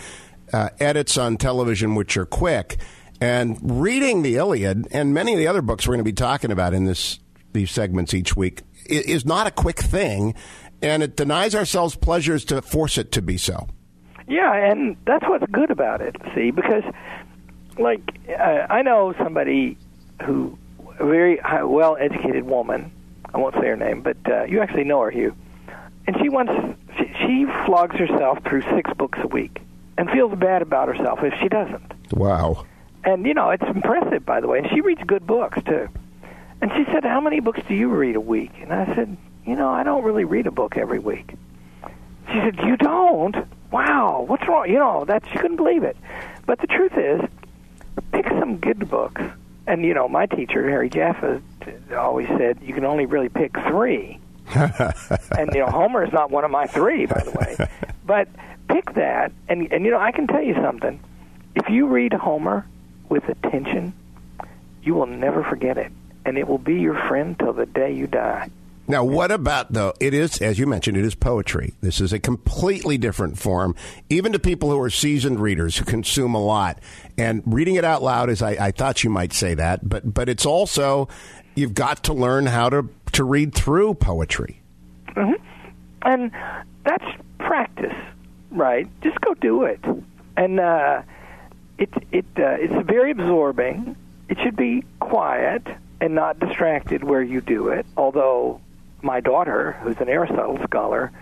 uh, 0.52 0.70
edits 0.78 1.18
on 1.18 1.36
television, 1.36 1.94
which 1.94 2.16
are 2.16 2.26
quick. 2.26 2.78
And 3.20 3.58
reading 3.62 4.22
the 4.22 4.36
Iliad 4.36 4.88
and 4.90 5.14
many 5.14 5.32
of 5.32 5.38
the 5.38 5.46
other 5.46 5.62
books 5.62 5.86
we're 5.86 5.94
going 5.94 6.04
to 6.04 6.10
be 6.10 6.12
talking 6.12 6.50
about 6.50 6.74
in 6.74 6.84
this 6.84 7.18
these 7.52 7.70
segments 7.70 8.12
each 8.12 8.36
week 8.36 8.62
is 8.86 9.24
not 9.24 9.46
a 9.46 9.50
quick 9.50 9.78
thing, 9.78 10.34
and 10.84 11.02
it 11.02 11.16
denies 11.16 11.54
ourselves 11.54 11.96
pleasures 11.96 12.44
to 12.46 12.60
force 12.62 12.98
it 12.98 13.10
to 13.12 13.22
be 13.22 13.36
so. 13.38 13.68
Yeah, 14.28 14.52
and 14.54 14.96
that's 15.06 15.24
what's 15.28 15.46
good 15.50 15.70
about 15.70 16.00
it. 16.00 16.16
See, 16.34 16.50
because 16.50 16.84
like 17.78 18.02
uh, 18.28 18.66
I 18.70 18.82
know 18.82 19.14
somebody 19.22 19.76
who 20.24 20.56
a 20.98 21.06
very 21.06 21.40
well 21.64 21.96
educated 21.98 22.44
woman. 22.44 22.92
I 23.32 23.38
won't 23.38 23.54
say 23.54 23.66
her 23.66 23.76
name, 23.76 24.02
but 24.02 24.16
uh, 24.26 24.44
you 24.44 24.60
actually 24.60 24.84
know 24.84 25.00
her, 25.00 25.10
Hugh. 25.10 25.34
And 26.06 26.16
she 26.22 26.28
wants 26.28 26.52
she, 26.96 27.12
she 27.18 27.46
flogs 27.66 27.96
herself 27.96 28.38
through 28.44 28.62
six 28.62 28.90
books 28.96 29.18
a 29.22 29.26
week 29.26 29.60
and 29.98 30.08
feels 30.10 30.38
bad 30.38 30.62
about 30.62 30.88
herself 30.88 31.20
if 31.22 31.34
she 31.40 31.48
doesn't. 31.48 31.92
Wow. 32.12 32.64
And 33.04 33.26
you 33.26 33.34
know, 33.34 33.50
it's 33.50 33.64
impressive, 33.64 34.24
by 34.24 34.40
the 34.40 34.46
way. 34.46 34.58
And 34.58 34.68
she 34.70 34.80
reads 34.80 35.02
good 35.04 35.26
books 35.26 35.58
too. 35.66 35.88
And 36.60 36.70
she 36.76 36.84
said, 36.92 37.04
"How 37.04 37.20
many 37.20 37.40
books 37.40 37.60
do 37.66 37.74
you 37.74 37.88
read 37.88 38.16
a 38.16 38.20
week?" 38.20 38.52
And 38.60 38.72
I 38.72 38.86
said, 38.94 39.16
"You 39.46 39.56
know, 39.56 39.68
I 39.68 39.82
don't 39.82 40.04
really 40.04 40.24
read 40.24 40.46
a 40.46 40.50
book 40.50 40.76
every 40.76 40.98
week." 40.98 41.34
She 42.28 42.40
said, 42.40 42.58
"You 42.64 42.76
don't? 42.76 43.36
Wow, 43.70 44.24
what's 44.26 44.46
wrong?" 44.48 44.68
You 44.68 44.78
know, 44.78 45.04
that 45.04 45.24
she 45.30 45.38
couldn't 45.38 45.56
believe 45.56 45.82
it. 45.82 45.96
But 46.46 46.60
the 46.60 46.66
truth 46.66 46.96
is, 46.96 47.20
pick 48.12 48.26
some 48.28 48.58
good 48.58 48.88
books. 48.88 49.22
And 49.66 49.84
you 49.84 49.94
know, 49.94 50.08
my 50.08 50.26
teacher 50.26 50.68
Harry 50.68 50.90
Jaffa 50.90 51.40
always 51.96 52.28
said 52.28 52.58
you 52.62 52.74
can 52.74 52.84
only 52.84 53.06
really 53.06 53.28
pick 53.28 53.52
three. 53.68 54.18
and 54.54 55.54
you 55.54 55.60
know, 55.60 55.66
Homer 55.66 56.04
is 56.04 56.12
not 56.12 56.30
one 56.30 56.44
of 56.44 56.50
my 56.50 56.66
three, 56.66 57.06
by 57.06 57.22
the 57.24 57.30
way. 57.30 57.68
But 58.04 58.28
pick 58.68 58.92
that, 58.94 59.32
and 59.48 59.72
and 59.72 59.84
you 59.84 59.90
know, 59.90 59.98
I 59.98 60.12
can 60.12 60.26
tell 60.26 60.42
you 60.42 60.54
something. 60.54 61.00
If 61.54 61.68
you 61.70 61.86
read 61.86 62.12
Homer 62.12 62.66
with 63.08 63.28
attention, 63.28 63.94
you 64.82 64.94
will 64.94 65.06
never 65.06 65.42
forget 65.42 65.78
it, 65.78 65.92
and 66.26 66.36
it 66.36 66.46
will 66.46 66.58
be 66.58 66.74
your 66.74 66.94
friend 67.08 67.38
till 67.38 67.52
the 67.52 67.66
day 67.66 67.92
you 67.92 68.06
die. 68.06 68.50
Now, 68.86 69.02
what 69.02 69.30
about 69.30 69.72
though? 69.72 69.94
It 69.98 70.12
is, 70.12 70.42
as 70.42 70.58
you 70.58 70.66
mentioned, 70.66 70.96
it 70.96 71.04
is 71.04 71.14
poetry. 71.14 71.72
This 71.80 72.00
is 72.00 72.12
a 72.12 72.18
completely 72.18 72.98
different 72.98 73.38
form, 73.38 73.74
even 74.10 74.32
to 74.32 74.38
people 74.38 74.70
who 74.70 74.80
are 74.80 74.90
seasoned 74.90 75.40
readers 75.40 75.78
who 75.78 75.84
consume 75.84 76.34
a 76.34 76.42
lot. 76.42 76.78
And 77.16 77.42
reading 77.46 77.76
it 77.76 77.84
out 77.84 78.02
loud 78.02 78.28
is, 78.28 78.42
I, 78.42 78.50
I 78.52 78.70
thought 78.72 79.02
you 79.02 79.10
might 79.10 79.32
say 79.32 79.54
that, 79.54 79.88
but 79.88 80.12
but 80.12 80.28
it's 80.28 80.44
also 80.44 81.08
you've 81.54 81.74
got 81.74 82.04
to 82.04 82.12
learn 82.12 82.46
how 82.46 82.68
to 82.68 82.88
to 83.12 83.24
read 83.24 83.54
through 83.54 83.94
poetry. 83.94 84.60
Mm-hmm. 85.08 85.42
And 86.02 86.30
that's 86.84 87.04
practice, 87.38 87.96
right? 88.50 88.86
Just 89.00 89.20
go 89.22 89.32
do 89.34 89.62
it, 89.62 89.80
and 90.36 90.60
uh, 90.60 91.02
it 91.78 91.88
it 92.12 92.26
uh, 92.36 92.56
it's 92.60 92.86
very 92.86 93.12
absorbing. 93.12 93.96
It 94.28 94.38
should 94.42 94.56
be 94.56 94.84
quiet 95.00 95.62
and 96.00 96.14
not 96.14 96.38
distracted 96.38 97.04
where 97.04 97.22
you 97.22 97.40
do 97.40 97.68
it. 97.68 97.86
Although 97.96 98.60
my 99.04 99.20
daughter, 99.20 99.72
who's 99.82 99.96
an 100.00 100.08
Aristotle 100.08 100.58
scholar, 100.64 101.12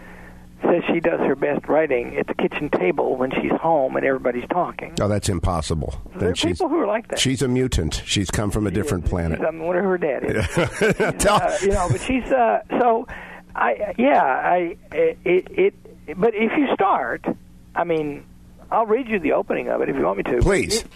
says 0.63 0.83
she 0.93 1.01
does 1.01 1.21
her 1.21 1.35
best 1.35 1.67
writing 1.69 2.17
at 2.17 2.27
the 2.27 2.35
kitchen 2.35 2.71
table 2.71 3.17
when 3.17 3.31
she's 3.33 3.53
home 3.61 3.97
and 3.97 4.07
everybody's 4.07 4.49
talking. 4.49 4.95
Oh, 5.01 5.09
that's 5.09 5.29
impossible. 5.29 6.01
There 6.17 6.31
are 6.31 6.35
people 6.35 6.69
who 6.69 6.79
are 6.79 6.87
like 6.87 7.09
that. 7.09 7.19
She's 7.19 7.43
a 7.43 7.49
mutant. 7.49 8.03
She's 8.07 8.31
come 8.31 8.51
from 8.51 8.67
a 8.67 8.71
different 8.71 9.05
planet. 9.05 9.41
I 9.41 9.51
wonder 9.51 9.83
who 9.83 9.89
her 9.89 9.99
dad 9.99 10.25
is. 10.25 10.49
Tell- 11.23 11.43
uh, 11.43 11.59
you 11.61 11.71
know, 11.71 11.89
but 11.91 12.01
she's 12.01 12.25
uh, 12.25 12.61
so. 12.81 13.07
I 13.55 13.95
yeah, 13.99 14.23
I 14.23 14.77
it, 14.93 15.19
it 15.25 16.19
but 16.19 16.35
if 16.35 16.53
you 16.57 16.73
start, 16.73 17.27
I 17.75 17.85
mean, 17.85 18.25
I'll 18.71 18.87
read 18.87 19.09
you 19.09 19.19
the 19.19 19.33
opening 19.33 19.69
of 19.69 19.83
it 19.83 19.91
if 19.91 19.97
you 19.97 20.03
want 20.03 20.17
me 20.19 20.23
to. 20.25 20.39
Please. 20.39 20.83
If, 20.83 20.89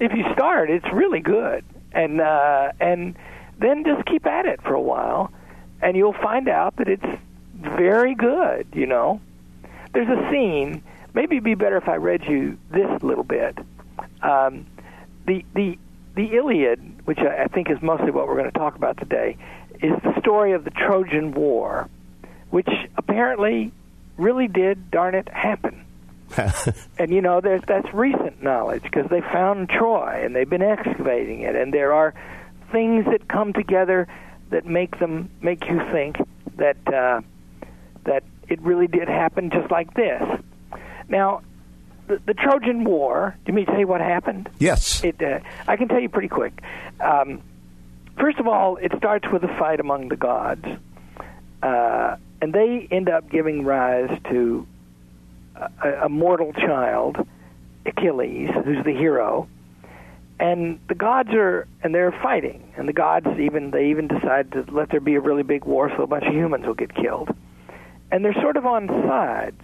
if 0.00 0.12
you 0.12 0.24
start, 0.34 0.68
it's 0.68 0.84
really 0.92 1.20
good, 1.20 1.64
and 1.92 2.20
uh, 2.20 2.72
and 2.80 3.16
then 3.58 3.84
just 3.84 4.04
keep 4.06 4.26
at 4.26 4.44
it 4.44 4.60
for 4.62 4.74
a 4.74 4.80
while 4.80 5.32
and 5.82 5.96
you'll 5.96 6.14
find 6.14 6.48
out 6.48 6.76
that 6.76 6.88
it's 6.88 7.20
very 7.54 8.14
good, 8.14 8.68
you 8.72 8.86
know. 8.86 9.20
There's 9.92 10.08
a 10.08 10.30
scene, 10.30 10.82
maybe 11.12 11.36
it'd 11.36 11.44
be 11.44 11.54
better 11.54 11.76
if 11.76 11.88
I 11.88 11.96
read 11.96 12.24
you 12.24 12.56
this 12.70 13.02
little 13.02 13.24
bit. 13.24 13.58
Um, 14.22 14.66
the, 15.26 15.44
the, 15.54 15.78
the 16.14 16.34
Iliad, 16.34 17.06
which 17.06 17.18
I, 17.18 17.44
I 17.44 17.46
think 17.48 17.70
is 17.70 17.82
mostly 17.82 18.10
what 18.10 18.26
we're 18.26 18.38
going 18.38 18.50
to 18.50 18.58
talk 18.58 18.76
about 18.76 18.96
today, 18.96 19.36
is 19.82 19.92
the 20.02 20.18
story 20.20 20.52
of 20.52 20.64
the 20.64 20.70
Trojan 20.70 21.32
War, 21.32 21.88
which 22.50 22.68
apparently 22.96 23.72
really 24.16 24.48
did, 24.48 24.90
darn 24.90 25.14
it, 25.14 25.28
happen. 25.28 25.84
and 26.98 27.10
you 27.10 27.20
know, 27.20 27.42
there's 27.42 27.60
that's 27.66 27.92
recent 27.92 28.42
knowledge 28.42 28.82
because 28.82 29.06
they 29.10 29.20
found 29.20 29.68
Troy 29.68 30.22
and 30.24 30.34
they've 30.34 30.48
been 30.48 30.62
excavating 30.62 31.40
it, 31.40 31.54
and 31.54 31.74
there 31.74 31.92
are 31.92 32.14
things 32.70 33.04
that 33.04 33.28
come 33.28 33.52
together 33.52 34.08
that 34.52 34.66
make 34.66 34.98
them 34.98 35.28
make 35.40 35.66
you 35.68 35.80
think 35.90 36.16
that 36.56 36.76
uh, 36.86 37.20
that 38.04 38.22
it 38.48 38.60
really 38.62 38.86
did 38.86 39.08
happen 39.08 39.50
just 39.50 39.70
like 39.70 39.92
this. 39.94 40.22
Now, 41.08 41.42
the, 42.06 42.20
the 42.26 42.34
Trojan 42.34 42.84
War. 42.84 43.36
Do 43.44 43.52
you 43.52 43.56
mean 43.56 43.66
to 43.66 43.72
tell 43.72 43.80
you 43.80 43.86
what 43.86 44.00
happened? 44.00 44.48
Yes. 44.58 45.02
It. 45.02 45.20
Uh, 45.20 45.40
I 45.66 45.76
can 45.76 45.88
tell 45.88 46.00
you 46.00 46.08
pretty 46.08 46.28
quick. 46.28 46.62
Um, 47.00 47.42
first 48.18 48.38
of 48.38 48.46
all, 48.46 48.76
it 48.76 48.92
starts 48.96 49.26
with 49.32 49.42
a 49.42 49.56
fight 49.58 49.80
among 49.80 50.08
the 50.08 50.16
gods, 50.16 50.66
uh, 51.62 52.16
and 52.40 52.52
they 52.52 52.88
end 52.90 53.08
up 53.08 53.30
giving 53.30 53.64
rise 53.64 54.16
to 54.30 54.66
a, 55.56 56.04
a 56.04 56.08
mortal 56.08 56.52
child, 56.52 57.16
Achilles, 57.86 58.50
who's 58.64 58.84
the 58.84 58.92
hero 58.92 59.48
and 60.42 60.80
the 60.88 60.96
gods 60.96 61.28
are 61.34 61.68
and 61.84 61.94
they're 61.94 62.10
fighting. 62.10 62.72
And 62.76 62.88
the 62.88 62.92
gods 62.92 63.28
even 63.38 63.70
they 63.70 63.90
even 63.90 64.08
decide 64.08 64.50
to 64.52 64.64
let 64.72 64.90
there 64.90 64.98
be 64.98 65.14
a 65.14 65.20
really 65.20 65.44
big 65.44 65.64
war 65.64 65.88
so 65.96 66.02
a 66.02 66.06
bunch 66.08 66.24
of 66.26 66.34
humans 66.34 66.66
will 66.66 66.74
get 66.74 66.92
killed. 66.96 67.28
And 68.10 68.24
they're 68.24 68.34
sort 68.34 68.56
of 68.56 68.66
on 68.66 68.88
sides. 68.88 69.62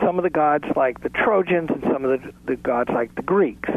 Some 0.00 0.18
of 0.20 0.22
the 0.22 0.30
gods 0.30 0.64
like 0.76 1.02
the 1.02 1.08
trojans 1.08 1.70
and 1.70 1.82
some 1.92 2.04
of 2.04 2.22
the, 2.22 2.32
the 2.46 2.56
gods 2.56 2.90
like 2.90 3.12
the 3.16 3.22
greeks. 3.22 3.68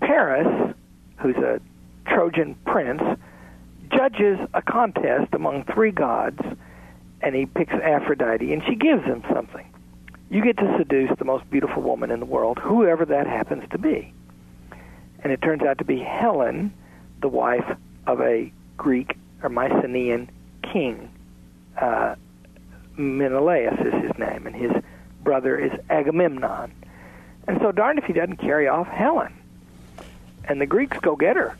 Paris 0.00 0.74
who's 1.18 1.36
a 1.36 1.60
trojan 2.06 2.54
prince 2.64 3.02
judges 3.90 4.38
a 4.54 4.62
contest 4.62 5.34
among 5.34 5.64
three 5.64 5.92
gods 5.92 6.40
and 7.20 7.34
he 7.34 7.44
picks 7.44 7.74
aphrodite 7.74 8.54
and 8.54 8.62
she 8.64 8.74
gives 8.74 9.04
him 9.04 9.22
something. 9.30 9.68
You 10.30 10.42
get 10.42 10.56
to 10.56 10.76
seduce 10.78 11.10
the 11.18 11.26
most 11.26 11.48
beautiful 11.50 11.82
woman 11.82 12.10
in 12.10 12.20
the 12.20 12.26
world 12.26 12.58
whoever 12.58 13.04
that 13.04 13.26
happens 13.26 13.64
to 13.72 13.76
be 13.76 14.14
and 15.22 15.32
it 15.32 15.40
turns 15.40 15.62
out 15.62 15.78
to 15.78 15.84
be 15.84 15.98
Helen, 15.98 16.72
the 17.20 17.28
wife 17.28 17.76
of 18.06 18.20
a 18.20 18.52
Greek 18.76 19.16
or 19.42 19.48
Mycenaean 19.48 20.30
king. 20.62 21.10
Uh, 21.80 22.16
Menelaus 22.96 23.78
is 23.80 23.94
his 24.02 24.18
name, 24.18 24.46
and 24.46 24.54
his 24.54 24.72
brother 25.22 25.56
is 25.56 25.72
Agamemnon. 25.88 26.72
And 27.48 27.58
so, 27.60 27.72
darned 27.72 27.98
if 27.98 28.04
he 28.04 28.12
doesn't 28.12 28.36
carry 28.36 28.68
off 28.68 28.86
Helen. 28.88 29.34
And 30.44 30.60
the 30.60 30.66
Greeks 30.66 30.98
go 31.00 31.16
get 31.16 31.36
her. 31.36 31.56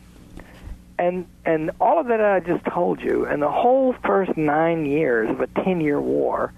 And 0.99 1.25
and 1.45 1.71
all 1.81 1.99
of 1.99 2.07
that 2.07 2.21
I 2.21 2.39
just 2.39 2.63
told 2.65 3.01
you, 3.01 3.25
and 3.25 3.41
the 3.41 3.51
whole 3.51 3.95
first 4.05 4.37
nine 4.37 4.85
years 4.85 5.29
of 5.29 5.41
a 5.41 5.47
ten-year 5.47 5.99
war, 5.99 6.53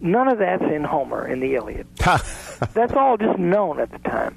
none 0.00 0.28
of 0.28 0.38
that's 0.38 0.62
in 0.62 0.84
Homer 0.84 1.26
in 1.26 1.40
the 1.40 1.54
Iliad. 1.54 1.86
that's 1.96 2.92
all 2.92 3.16
just 3.16 3.38
known 3.38 3.80
at 3.80 3.90
the 3.90 3.98
time 4.00 4.36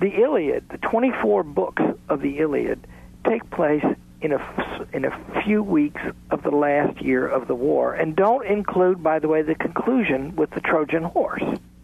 the 0.00 0.22
Iliad, 0.22 0.68
the 0.68 0.78
24 0.78 1.42
books 1.42 1.82
of 2.08 2.20
the 2.20 2.38
Iliad, 2.38 2.86
take 3.26 3.48
place 3.50 3.84
in 4.20 4.32
a 4.32 4.86
in 4.92 5.04
a 5.04 5.42
few 5.44 5.62
weeks 5.62 6.00
of 6.30 6.42
the 6.42 6.50
last 6.50 7.00
year 7.02 7.26
of 7.26 7.48
the 7.48 7.54
war, 7.54 7.94
and 7.94 8.16
don't 8.16 8.46
include, 8.46 9.02
by 9.02 9.18
the 9.18 9.28
way, 9.28 9.42
the 9.42 9.54
conclusion 9.54 10.34
with 10.36 10.50
the 10.50 10.60
Trojan 10.60 11.02
horse. 11.02 11.42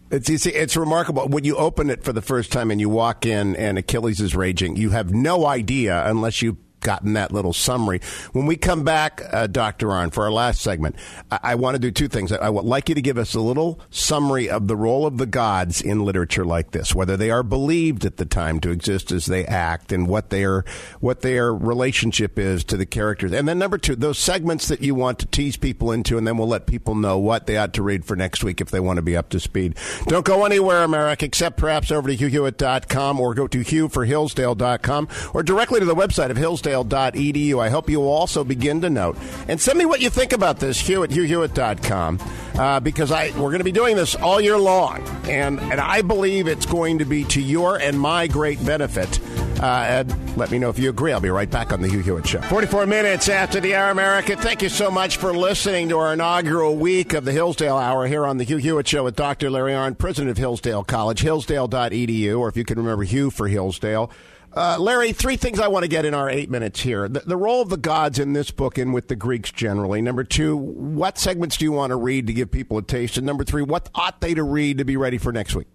It's 0.09 0.27
see, 0.43 0.51
it's 0.51 0.75
remarkable 0.77 1.27
when 1.27 1.43
you 1.43 1.55
open 1.55 1.89
it 1.89 2.03
for 2.03 2.13
the 2.13 2.21
first 2.21 2.51
time 2.51 2.69
and 2.69 2.79
you 2.79 2.87
walk 2.87 3.25
in 3.25 3.55
and 3.55 3.77
Achilles 3.77 4.21
is 4.21 4.35
raging. 4.35 4.75
You 4.75 4.91
have 4.91 5.11
no 5.11 5.45
idea 5.45 6.05
unless 6.05 6.41
you 6.41 6.57
gotten 6.83 7.13
that 7.13 7.31
little 7.31 7.53
summary. 7.53 8.01
When 8.33 8.45
we 8.45 8.55
come 8.55 8.83
back, 8.83 9.21
uh, 9.31 9.47
Dr. 9.47 9.87
Arnn, 9.87 10.13
for 10.13 10.23
our 10.23 10.31
last 10.31 10.61
segment, 10.61 10.95
I, 11.31 11.39
I 11.43 11.55
want 11.55 11.75
to 11.75 11.79
do 11.79 11.91
two 11.91 12.07
things. 12.07 12.31
I, 12.31 12.37
I, 12.37 12.49
would 12.49 12.65
like 12.65 12.89
you 12.89 12.95
to 12.95 13.01
give 13.01 13.17
us 13.17 13.33
a 13.33 13.39
little 13.39 13.79
summary 13.89 14.49
of 14.49 14.67
the 14.67 14.75
role 14.75 15.07
of 15.07 15.17
the 15.17 15.25
gods 15.25 15.81
in 15.81 16.05
literature 16.05 16.45
like 16.45 16.71
this, 16.71 16.93
whether 16.93 17.17
they 17.17 17.31
are 17.31 17.43
believed 17.43 18.05
at 18.05 18.17
the 18.17 18.25
time 18.25 18.59
to 18.59 18.69
exist 18.69 19.11
as 19.11 19.25
they 19.25 19.45
act 19.45 19.91
and 19.91 20.07
what 20.07 20.29
their, 20.29 20.65
what 20.99 21.21
their 21.21 21.53
relationship 21.53 22.37
is 22.37 22.63
to 22.65 22.77
the 22.77 22.85
characters. 22.85 23.31
And 23.31 23.47
then 23.47 23.57
number 23.57 23.77
two, 23.77 23.95
those 23.95 24.19
segments 24.19 24.67
that 24.67 24.81
you 24.81 24.93
want 24.93 25.19
to 25.19 25.25
tease 25.25 25.57
people 25.57 25.91
into, 25.91 26.17
and 26.17 26.27
then 26.27 26.37
we'll 26.37 26.47
let 26.47 26.67
people 26.67 26.95
know 26.95 27.17
what 27.17 27.47
they 27.47 27.57
ought 27.57 27.73
to 27.73 27.81
read 27.81 28.05
for 28.05 28.15
next 28.15 28.43
week 28.43 28.61
if 28.61 28.69
they 28.69 28.79
want 28.79 28.97
to 28.97 29.01
be 29.01 29.17
up 29.17 29.29
to 29.29 29.39
speed. 29.39 29.75
Don't 30.07 30.25
go 30.25 30.45
anywhere, 30.45 30.83
America, 30.83 31.25
except 31.25 31.57
perhaps 31.57 31.91
over 31.91 32.09
to 32.09 32.17
hughhewitt.com 32.17 33.19
or 33.19 33.33
go 33.33 33.47
to 33.47 33.59
hughforhillsdale.com 33.59 35.07
or 35.33 35.43
directly 35.43 35.79
to 35.79 35.85
the 35.85 35.95
website 35.95 36.29
of 36.29 36.37
Hillsdale 36.37 36.72
hillsdale.edu. 36.73 37.59
I 37.59 37.69
hope 37.69 37.89
you 37.89 37.99
will 37.99 38.11
also 38.11 38.43
begin 38.43 38.81
to 38.81 38.89
note 38.89 39.17
and 39.47 39.59
send 39.59 39.77
me 39.77 39.85
what 39.85 40.01
you 40.01 40.09
think 40.09 40.33
about 40.33 40.59
this, 40.59 40.79
Hugh 40.79 41.03
at 41.03 41.09
hughhewitt.com, 41.09 42.19
uh, 42.55 42.79
because 42.79 43.11
I 43.11 43.31
we're 43.31 43.49
going 43.49 43.59
to 43.59 43.63
be 43.63 43.71
doing 43.71 43.95
this 43.95 44.15
all 44.15 44.41
year 44.41 44.57
long, 44.57 45.07
and 45.27 45.59
and 45.59 45.79
I 45.79 46.01
believe 46.01 46.47
it's 46.47 46.65
going 46.65 46.99
to 46.99 47.05
be 47.05 47.23
to 47.25 47.41
your 47.41 47.77
and 47.77 47.99
my 47.99 48.27
great 48.27 48.63
benefit 48.65 49.19
and 49.63 50.37
let 50.37 50.51
me 50.51 50.59
know 50.59 50.69
if 50.69 50.77
you 50.77 50.89
agree. 50.89 51.13
I'll 51.13 51.21
be 51.21 51.29
right 51.29 51.49
back 51.49 51.71
on 51.71 51.81
the 51.81 51.87
Hugh 51.87 52.01
Hewitt 52.01 52.27
Show. 52.27 52.41
44 52.41 52.85
minutes 52.85 53.29
after 53.29 53.59
the 53.59 53.75
hour, 53.75 53.91
America. 53.91 54.35
Thank 54.35 54.61
you 54.61 54.69
so 54.69 54.91
much 54.91 55.17
for 55.17 55.33
listening 55.33 55.89
to 55.89 55.97
our 55.99 56.13
inaugural 56.13 56.75
week 56.75 57.13
of 57.13 57.23
the 57.23 57.31
Hillsdale 57.31 57.77
Hour 57.77 58.07
here 58.07 58.25
on 58.25 58.37
the 58.37 58.43
Hugh 58.43 58.57
Hewitt 58.57 58.87
Show 58.87 59.03
with 59.05 59.15
Dr. 59.15 59.49
Larry 59.49 59.73
Arnn, 59.73 59.97
president 59.97 60.31
of 60.31 60.37
Hillsdale 60.37 60.83
College, 60.83 61.21
hillsdale.edu, 61.21 62.37
or 62.37 62.49
if 62.49 62.57
you 62.57 62.65
can 62.65 62.77
remember 62.77 63.03
Hugh 63.03 63.29
for 63.29 63.47
Hillsdale. 63.47 64.11
Uh, 64.55 64.77
Larry, 64.79 65.13
three 65.13 65.35
things 65.35 65.59
I 65.59 65.67
want 65.67 65.83
to 65.83 65.87
get 65.87 66.05
in 66.05 66.13
our 66.13 66.29
eight 66.29 66.49
minutes 66.49 66.81
here. 66.81 67.09
The, 67.09 67.21
the, 67.21 67.37
role 67.37 67.61
of 67.61 67.69
the 67.69 67.77
gods 67.77 68.19
in 68.19 68.33
this 68.33 68.51
book 68.51 68.77
and 68.77 68.93
with 68.93 69.07
the 69.07 69.15
Greeks 69.15 69.51
generally. 69.51 69.99
Number 70.01 70.23
two, 70.23 70.55
what 70.55 71.17
segments 71.17 71.57
do 71.57 71.65
you 71.65 71.71
want 71.71 71.89
to 71.89 71.95
read 71.95 72.27
to 72.27 72.33
give 72.33 72.51
people 72.51 72.77
a 72.77 72.83
taste? 72.83 73.17
And 73.17 73.25
number 73.25 73.43
three, 73.43 73.63
what 73.63 73.89
ought 73.95 74.21
they 74.21 74.35
to 74.35 74.43
read 74.43 74.77
to 74.77 74.85
be 74.85 74.95
ready 74.95 75.17
for 75.17 75.31
next 75.31 75.55
week? 75.55 75.67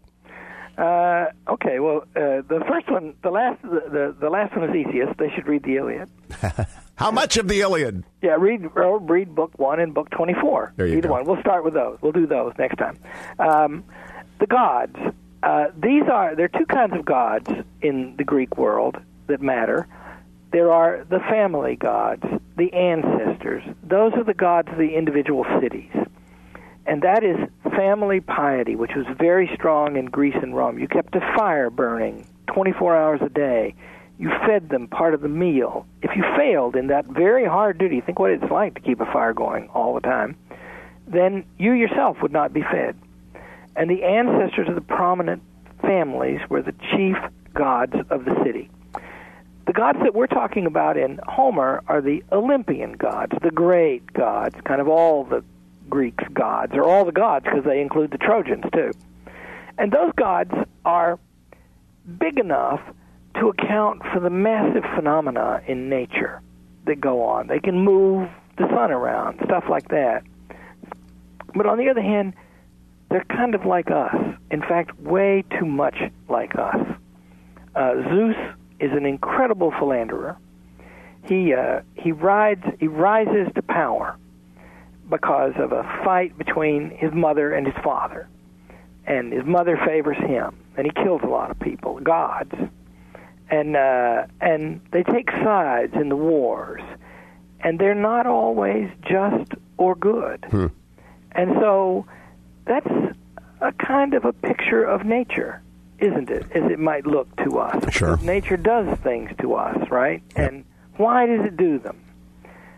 Uh, 0.79 1.27
okay, 1.49 1.81
well, 1.81 2.05
uh, 2.15 2.43
the 2.47 2.63
first 2.69 2.89
one, 2.89 3.15
the 3.25 3.31
last, 3.31 3.61
the, 3.63 3.83
the, 3.91 4.17
the, 4.21 4.31
last 4.31 4.57
one 4.57 4.71
is 4.71 4.77
easiest. 4.77 5.19
They 5.19 5.29
should 5.35 5.49
read 5.49 5.65
the 5.65 5.75
Iliad. 5.77 6.09
How 6.95 7.11
much 7.11 7.37
of 7.37 7.49
the 7.49 7.61
Iliad? 7.63 8.05
Yeah, 8.23 8.37
read 8.39 8.65
read 8.75 9.35
book 9.35 9.59
one 9.59 9.81
and 9.81 9.93
book 9.93 10.11
twenty 10.11 10.35
four. 10.35 10.73
There 10.77 10.87
you 10.87 10.99
Either 10.99 11.09
go. 11.09 11.15
one. 11.15 11.25
We'll 11.25 11.41
start 11.41 11.65
with 11.65 11.75
those. 11.75 11.99
We'll 12.01 12.13
do 12.13 12.29
those 12.29 12.53
next 12.59 12.77
time. 12.77 12.99
Um, 13.41 13.85
the 14.39 14.47
gods. 14.47 14.97
Uh, 15.43 15.67
these 15.81 16.03
are 16.13 16.35
there 16.35 16.47
are 16.47 16.59
two 16.59 16.67
kinds 16.67 16.95
of 16.95 17.05
gods 17.05 17.51
in 17.81 18.17
the 18.17 18.25
Greek 18.25 18.57
world 18.57 18.97
that 19.29 19.41
matter. 19.41 19.87
There 20.51 20.73
are 20.73 21.05
the 21.09 21.21
family 21.21 21.77
gods, 21.77 22.25
the 22.57 22.73
ancestors. 22.73 23.63
Those 23.83 24.15
are 24.15 24.25
the 24.25 24.35
gods 24.35 24.69
of 24.73 24.79
the 24.79 24.95
individual 24.95 25.45
cities. 25.61 25.91
And 26.87 27.03
that 27.03 27.23
is 27.23 27.37
family 27.77 28.21
piety, 28.21 28.75
which 28.75 28.93
was 28.97 29.07
very 29.19 29.51
strong 29.55 29.97
in 29.97 30.07
Greece 30.07 30.37
and 30.41 30.57
Rome. 30.57 30.79
You 30.79 30.89
kept 30.89 31.15
a 31.15 31.21
fire 31.37 31.69
burning 31.69 32.27
24 32.47 32.97
hours 32.97 33.21
a 33.23 33.29
day. 33.29 33.75
You 34.19 34.31
fed 34.47 34.71
them 34.71 34.89
part 34.89 35.13
of 35.13 35.21
the 35.21 35.29
meal. 35.29 35.87
If 36.03 36.17
you 36.17 36.25
failed 36.37 36.75
in 36.75 36.89
that 36.89 37.05
very 37.05 37.45
hard 37.45 37.79
duty, 37.79 38.01
think 38.01 38.19
what 38.19 38.31
it's 38.31 38.51
like 38.51 38.75
to 38.75 38.81
keep 38.81 39.01
a 39.01 39.07
fire 39.13 39.35
going 39.35 39.69
all 39.69 39.95
the 39.95 40.01
time, 40.01 40.37
then 41.07 41.45
you 41.59 41.73
yourself 41.73 42.17
would 42.23 42.33
not 42.33 42.53
be 42.53 42.63
fed. 42.63 42.97
And 43.79 43.89
the 43.89 44.03
ancestors 44.03 44.69
of 44.69 44.75
the 44.75 44.81
prominent 44.81 45.41
families 45.81 46.41
were 46.51 46.63
the 46.63 46.75
chief 46.91 47.17
gods 47.55 47.95
of 48.11 48.25
the 48.25 48.35
city. 48.45 48.69
The 49.69 49.73
gods 49.73 49.99
that 50.03 50.17
we're 50.17 50.27
talking 50.27 50.67
about 50.67 50.97
in 50.97 51.21
Homer 51.29 51.85
are 51.87 52.01
the 52.01 52.25
Olympian 52.33 52.95
gods, 52.95 53.33
the 53.41 53.53
great 53.53 54.13
gods, 54.13 54.57
kind 54.65 54.81
of 54.81 54.89
all 54.89 55.23
the 55.23 55.45
Greeks' 55.89 56.25
gods, 56.33 56.73
or 56.75 56.83
all 56.83 57.05
the 57.05 57.13
gods 57.13 57.45
because 57.45 57.65
they 57.65 57.81
include 57.81 58.11
the 58.11 58.19
Trojans 58.19 58.65
too. 58.75 58.91
And 59.79 59.93
those 59.93 60.11
gods 60.17 60.51
are 60.85 61.21
big 62.19 62.41
enough 62.41 62.81
to 63.39 63.49
account 63.49 64.03
for 64.13 64.19
the 64.19 64.31
massive 64.31 64.83
phenomena 64.97 65.63
in 65.69 65.89
nature 65.89 66.43
that 66.87 67.01
go 67.01 67.23
on. 67.23 67.47
They 67.47 67.61
can 67.61 67.79
move 67.79 68.29
the 68.57 68.67
sun 68.71 68.91
around, 68.91 69.39
stuff 69.45 69.67
like 69.71 69.87
that. 69.91 70.25
But 71.55 71.67
on 71.67 71.79
the 71.79 71.89
other 71.91 72.03
hand, 72.03 72.35
they're 73.11 73.25
kind 73.25 73.55
of 73.55 73.65
like 73.65 73.91
us. 73.91 74.15
In 74.51 74.61
fact, 74.61 74.99
way 75.01 75.45
too 75.59 75.67
much 75.67 75.97
like 76.29 76.57
us. 76.59 76.77
Uh, 77.75 77.95
Zeus 78.11 78.37
is 78.81 78.93
an 78.93 79.07
incredible 79.07 79.73
philanderer. 79.79 80.37
He 81.27 81.53
uh, 81.53 81.81
he 81.95 82.13
rides 82.13 82.65
he 82.81 82.87
rises 82.89 83.49
to 83.55 83.63
power 83.63 84.17
because 85.11 85.53
of 85.57 85.73
a 85.73 85.83
fight 86.05 86.37
between 86.39 86.91
his 86.91 87.13
mother 87.13 87.53
and 87.53 87.67
his 87.67 87.77
father, 87.83 88.29
and 89.07 89.33
his 89.33 89.45
mother 89.45 89.79
favors 89.87 90.17
him, 90.19 90.57
and 90.77 90.87
he 90.87 90.93
kills 91.03 91.21
a 91.23 91.27
lot 91.27 91.51
of 91.51 91.59
people, 91.61 91.99
gods, 92.01 92.53
and 93.51 93.77
uh, 93.77 94.25
and 94.41 94.81
they 94.93 95.03
take 95.03 95.31
sides 95.31 95.93
in 95.95 96.09
the 96.09 96.17
wars, 96.17 96.83
and 97.61 97.79
they're 97.79 97.95
not 97.95 98.27
always 98.27 98.89
just 99.03 99.53
or 99.77 99.95
good, 99.95 100.47
Hmm. 100.51 100.67
and 101.33 101.53
so 101.61 102.07
that's 102.69 103.17
a 103.61 103.73
kind 103.73 104.15
of 104.15 104.25
a 104.25 104.33
picture 104.33 104.85
of 104.85 105.05
nature 105.05 105.63
isn't 105.99 106.31
it? 106.31 106.45
As 106.53 106.71
it 106.71 106.79
might 106.79 107.07
look 107.07 107.35
to 107.45 107.59
us. 107.59 107.93
Sure. 107.93 108.17
Nature 108.19 108.57
does 108.57 108.97
things 108.99 109.31
to 109.41 109.55
us, 109.55 109.77
right? 109.91 110.23
And 110.37 110.65
why 110.97 111.27
does 111.27 111.45
it 111.45 111.57
do 111.57 111.79
them? 111.79 112.01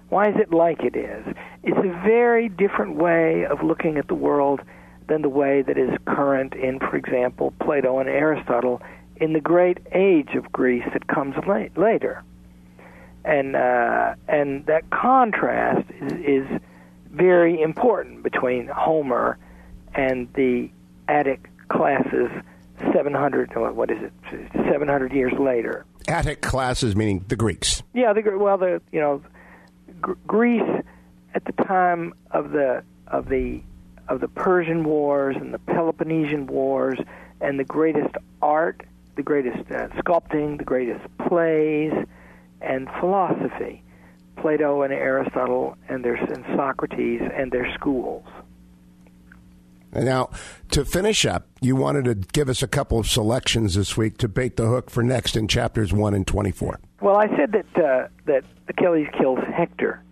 Why 0.09 0.31
is 0.31 0.37
it 0.37 0.53
like 0.53 0.83
it 0.83 0.96
is? 0.96 1.24
It's 1.62 1.79
a 1.79 2.03
very 2.05 2.48
different 2.48 2.96
way 2.96 3.44
of 3.46 3.62
looking 3.62 3.96
at 3.96 4.09
the 4.09 4.14
world 4.14 4.61
than 5.07 5.22
the 5.22 5.29
way 5.29 5.62
that 5.62 5.76
is 5.76 5.90
current 6.07 6.55
in, 6.55 6.79
for 6.79 6.96
example, 6.96 7.53
Plato 7.61 7.98
and 7.98 8.09
Aristotle 8.09 8.83
in 9.16 9.35
the 9.35 9.40
great 9.40 9.79
age 9.92 10.31
of 10.35 10.50
Greece 10.50 10.85
that 10.92 11.07
comes 11.07 11.37
late, 11.46 11.76
later. 11.76 12.24
And 13.24 13.55
uh, 13.55 14.14
and 14.29 14.64
that 14.64 14.88
contrast 14.90 15.87
is, 16.00 16.12
is 16.12 16.61
very 17.11 17.61
important 17.61 18.22
between 18.22 18.66
Homer 18.66 19.38
and 19.94 20.33
the 20.35 20.70
Attic 21.09 21.48
classes 21.68 22.31
700 22.92 23.53
what 23.74 23.90
is 23.90 23.98
it 24.03 24.12
700 24.70 25.12
years 25.12 25.33
later. 25.38 25.85
Attic 26.09 26.40
classes, 26.40 26.96
meaning 26.96 27.24
the 27.29 27.37
Greeks. 27.37 27.83
yeah 27.94 28.12
the 28.12 28.22
well 28.38 28.59
the 28.59 28.81
you 28.90 29.00
know 29.00 29.22
Gr- 30.00 30.12
Greece 30.26 30.83
at 31.35 31.44
the 31.44 31.53
time 31.64 32.14
of 32.31 32.53
the 32.53 32.83
of 33.07 33.29
the 33.29 33.61
of 34.09 34.20
the 34.20 34.29
Persian 34.29 34.83
wars 34.85 35.37
and 35.38 35.53
the 35.55 35.59
Peloponnesian 35.59 36.46
wars 36.46 36.98
and 37.40 37.59
the 37.59 37.64
greatest 37.64 38.14
art 38.42 38.83
the 39.16 39.22
greatest 39.22 39.70
uh, 39.70 39.88
sculpting 40.00 40.57
the 40.59 40.64
greatest 40.64 41.05
plays 41.29 41.92
and 42.61 42.88
philosophy. 42.98 43.83
Plato 44.37 44.83
and 44.83 44.92
Aristotle 44.92 45.76
and 45.88 46.03
their 46.03 46.14
and 46.14 46.44
Socrates 46.57 47.20
and 47.35 47.53
their 47.53 47.70
schools 47.74 48.24
now, 49.92 50.31
to 50.70 50.85
finish 50.85 51.26
up, 51.26 51.48
you 51.61 51.74
wanted 51.74 52.05
to 52.05 52.14
give 52.14 52.48
us 52.48 52.62
a 52.62 52.68
couple 52.68 52.98
of 52.98 53.09
selections 53.09 53.74
this 53.74 53.96
week 53.96 54.18
to 54.18 54.29
bait 54.29 54.57
the 54.57 54.66
hook 54.66 54.90
for 54.90 55.03
next 55.03 55.37
in 55.37 55.48
chapters 55.48 55.92
1 55.92 56.14
and 56.14 56.26
24. 56.26 56.81
Well, 57.00 57.16
I 57.16 57.29
said 57.37 57.53
that 57.53 57.85
uh, 57.85 58.09
that 58.26 58.44
Achilles 58.68 59.09
kills 59.18 59.40
Hector, 59.53 60.03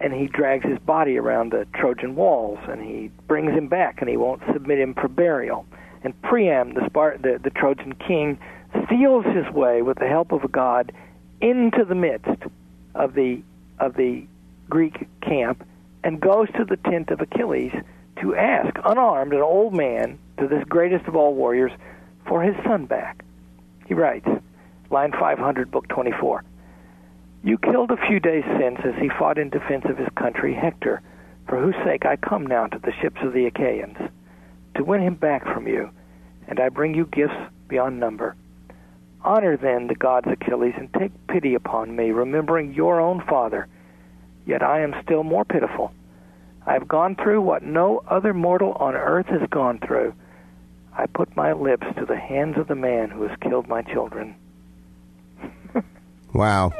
and 0.00 0.12
he 0.12 0.26
drags 0.26 0.64
his 0.64 0.78
body 0.80 1.18
around 1.18 1.52
the 1.52 1.66
Trojan 1.74 2.16
walls, 2.16 2.58
and 2.68 2.82
he 2.82 3.10
brings 3.28 3.52
him 3.52 3.68
back, 3.68 4.00
and 4.00 4.10
he 4.10 4.16
won't 4.16 4.42
submit 4.52 4.80
him 4.80 4.94
for 4.94 5.08
burial. 5.08 5.66
And 6.02 6.20
Priam, 6.22 6.74
the, 6.74 6.88
the, 7.22 7.38
the 7.42 7.50
Trojan 7.50 7.94
king, 7.94 8.38
steals 8.86 9.24
his 9.26 9.48
way 9.54 9.82
with 9.82 9.98
the 9.98 10.08
help 10.08 10.32
of 10.32 10.42
a 10.42 10.48
god 10.48 10.90
into 11.40 11.84
the 11.84 11.94
midst 11.94 12.42
of 12.94 13.14
the 13.14 13.42
of 13.78 13.94
the 13.94 14.26
Greek 14.68 15.06
camp, 15.20 15.66
and 16.02 16.20
goes 16.20 16.48
to 16.56 16.64
the 16.64 16.76
tent 16.76 17.10
of 17.10 17.20
Achilles 17.20 17.72
to 18.22 18.36
ask, 18.36 18.74
unarmed, 18.84 19.32
an 19.32 19.40
old 19.40 19.74
man, 19.74 20.18
to 20.38 20.46
this 20.46 20.64
greatest 20.68 21.06
of 21.06 21.16
all 21.16 21.34
warriors, 21.34 21.72
for 22.26 22.42
his 22.42 22.54
son 22.64 22.86
back. 22.86 23.24
He 23.86 23.94
writes, 23.94 24.28
line 24.90 25.12
500, 25.12 25.70
book 25.70 25.88
24. 25.88 26.44
You 27.42 27.58
killed 27.58 27.90
a 27.90 28.06
few 28.06 28.20
days 28.20 28.44
since 28.58 28.78
as 28.84 28.94
he 29.00 29.10
fought 29.18 29.38
in 29.38 29.50
defense 29.50 29.84
of 29.88 29.98
his 29.98 30.08
country, 30.16 30.54
Hector, 30.54 31.02
for 31.48 31.60
whose 31.60 31.74
sake 31.84 32.06
I 32.06 32.14
come 32.14 32.46
now 32.46 32.68
to 32.68 32.78
the 32.78 32.92
ships 33.02 33.20
of 33.22 33.32
the 33.32 33.46
Achaeans, 33.46 33.98
to 34.76 34.84
win 34.84 35.02
him 35.02 35.16
back 35.16 35.44
from 35.44 35.66
you, 35.66 35.90
and 36.46 36.60
I 36.60 36.68
bring 36.68 36.94
you 36.94 37.06
gifts 37.06 37.34
beyond 37.66 37.98
number. 37.98 38.36
Honor 39.24 39.56
then 39.56 39.88
the 39.88 39.96
gods 39.96 40.28
Achilles, 40.30 40.74
and 40.76 40.92
take 40.94 41.10
pity 41.26 41.54
upon 41.54 41.96
me, 41.96 42.12
remembering 42.12 42.72
your 42.72 43.00
own 43.00 43.20
father. 43.28 43.66
Yet 44.46 44.62
I 44.62 44.80
am 44.80 44.94
still 45.02 45.24
more 45.24 45.44
pitiful. 45.44 45.92
I 46.66 46.74
have 46.74 46.86
gone 46.86 47.16
through 47.16 47.40
what 47.42 47.62
no 47.62 48.02
other 48.08 48.32
mortal 48.32 48.72
on 48.74 48.94
earth 48.94 49.26
has 49.26 49.48
gone 49.50 49.78
through. 49.78 50.14
I 50.96 51.06
put 51.06 51.34
my 51.36 51.52
lips 51.52 51.86
to 51.98 52.04
the 52.04 52.16
hands 52.16 52.56
of 52.58 52.68
the 52.68 52.74
man 52.74 53.10
who 53.10 53.22
has 53.22 53.36
killed 53.40 53.68
my 53.68 53.82
children. 53.82 54.34
Wow. 56.32 56.72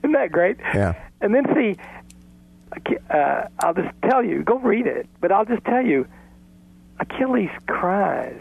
Isn't 0.00 0.12
that 0.12 0.30
great? 0.30 0.58
Yeah. 0.74 0.94
And 1.20 1.34
then 1.34 1.46
see, 1.54 1.76
uh, 3.10 3.48
I'll 3.60 3.74
just 3.74 3.94
tell 4.08 4.22
you, 4.22 4.42
go 4.42 4.58
read 4.58 4.86
it, 4.86 5.08
but 5.20 5.32
I'll 5.32 5.44
just 5.44 5.64
tell 5.64 5.84
you, 5.84 6.06
Achilles 7.00 7.50
cries 7.66 8.38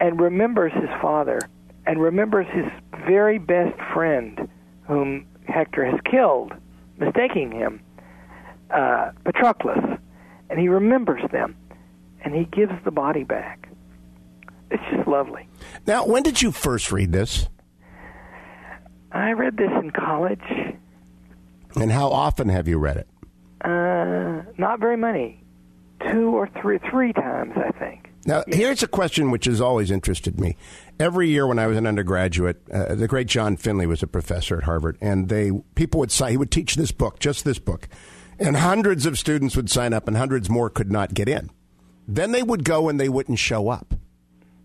and 0.00 0.20
remembers 0.20 0.72
his 0.74 0.90
father 1.00 1.40
and 1.86 2.00
remembers 2.00 2.46
his 2.48 2.66
very 3.06 3.38
best 3.38 3.78
friend 3.94 4.48
whom 4.86 5.26
Hector 5.48 5.84
has 5.84 6.00
killed, 6.04 6.52
mistaking 6.98 7.50
him, 7.50 7.80
uh, 8.70 9.10
Patroclus. 9.24 9.98
And 10.48 10.58
he 10.58 10.68
remembers 10.68 11.22
them 11.32 11.56
and 12.24 12.34
he 12.34 12.44
gives 12.44 12.72
the 12.84 12.90
body 12.90 13.24
back. 13.24 13.68
It's 14.70 14.82
just 14.92 15.06
lovely. 15.08 15.48
Now, 15.86 16.06
when 16.06 16.22
did 16.22 16.42
you 16.42 16.50
first 16.50 16.90
read 16.90 17.12
this? 17.12 17.48
I 19.12 19.32
read 19.32 19.56
this 19.56 19.70
in 19.80 19.90
college. 19.92 20.42
And 21.76 21.92
how 21.92 22.08
often 22.08 22.48
have 22.48 22.66
you 22.68 22.78
read 22.78 22.96
it? 22.96 23.08
Uh, 23.60 24.42
not 24.58 24.80
very 24.80 24.96
many. 24.96 25.42
Two 26.10 26.30
or 26.36 26.48
three, 26.60 26.78
three 26.90 27.12
times, 27.12 27.52
I 27.56 27.70
think. 27.78 28.10
Now, 28.26 28.42
here's 28.48 28.82
a 28.82 28.88
question 28.88 29.30
which 29.30 29.44
has 29.44 29.60
always 29.60 29.90
interested 29.90 30.40
me. 30.40 30.56
Every 30.98 31.28
year 31.28 31.46
when 31.46 31.60
I 31.60 31.68
was 31.68 31.78
an 31.78 31.86
undergraduate, 31.86 32.60
uh, 32.72 32.96
the 32.96 33.06
great 33.06 33.28
John 33.28 33.56
Finley 33.56 33.86
was 33.86 34.02
a 34.02 34.06
professor 34.08 34.58
at 34.58 34.64
Harvard, 34.64 34.98
and 35.00 35.28
they 35.28 35.52
people 35.76 36.00
would 36.00 36.10
sign. 36.10 36.32
He 36.32 36.36
would 36.36 36.50
teach 36.50 36.74
this 36.74 36.90
book, 36.90 37.20
just 37.20 37.44
this 37.44 37.60
book, 37.60 37.88
and 38.38 38.56
hundreds 38.56 39.06
of 39.06 39.18
students 39.18 39.56
would 39.56 39.70
sign 39.70 39.92
up, 39.92 40.08
and 40.08 40.16
hundreds 40.16 40.48
more 40.50 40.70
could 40.70 40.90
not 40.90 41.14
get 41.14 41.28
in. 41.28 41.50
Then 42.08 42.32
they 42.32 42.42
would 42.42 42.64
go 42.64 42.88
and 42.88 43.00
they 43.00 43.08
wouldn't 43.08 43.38
show 43.38 43.68
up. 43.68 43.94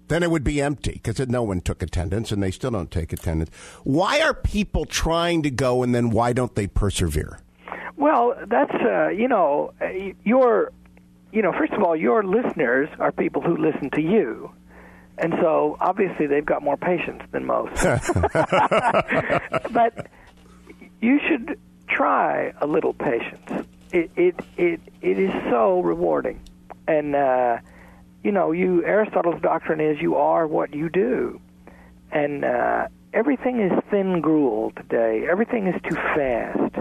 Then 0.07 0.23
it 0.23 0.29
would 0.29 0.43
be 0.43 0.61
empty 0.61 0.99
because 1.01 1.19
no 1.29 1.41
one 1.41 1.61
took 1.61 1.81
attendance, 1.81 2.31
and 2.31 2.43
they 2.43 2.51
still 2.51 2.71
don't 2.71 2.91
take 2.91 3.13
attendance. 3.13 3.49
Why 3.83 4.19
are 4.21 4.33
people 4.33 4.85
trying 4.85 5.43
to 5.43 5.49
go, 5.49 5.83
and 5.83 5.95
then 5.95 6.09
why 6.09 6.33
don't 6.33 6.53
they 6.53 6.67
persevere? 6.67 7.39
Well, 7.95 8.35
that's 8.47 8.73
uh, 8.73 9.07
you 9.09 9.27
know 9.27 9.73
your 10.25 10.73
you 11.31 11.41
know 11.41 11.53
first 11.53 11.71
of 11.73 11.81
all 11.81 11.95
your 11.95 12.23
listeners 12.23 12.89
are 12.99 13.11
people 13.11 13.41
who 13.41 13.55
listen 13.55 13.89
to 13.91 14.01
you. 14.01 14.51
And 15.17 15.33
so 15.39 15.77
obviously 15.79 16.25
they've 16.25 16.45
got 16.45 16.63
more 16.63 16.77
patience 16.77 17.21
than 17.31 17.45
most. 17.45 17.71
but 19.71 20.07
you 20.99 21.19
should 21.27 21.59
try 21.87 22.53
a 22.59 22.65
little 22.65 22.93
patience. 22.93 23.60
It 23.91 24.11
it 24.15 24.35
it, 24.57 24.81
it 25.01 25.19
is 25.19 25.31
so 25.49 25.81
rewarding. 25.81 26.39
And 26.87 27.15
uh 27.15 27.57
you 28.23 28.31
know, 28.31 28.51
you 28.51 28.85
Aristotle's 28.85 29.41
doctrine 29.41 29.79
is 29.81 29.99
you 29.99 30.15
are 30.15 30.47
what 30.47 30.73
you 30.73 30.89
do. 30.89 31.39
And 32.11 32.45
uh 32.45 32.87
everything 33.13 33.59
is 33.59 33.71
thin 33.89 34.21
gruel 34.21 34.71
today. 34.75 35.27
Everything 35.29 35.67
is 35.67 35.81
too 35.81 35.95
fast. 35.95 36.75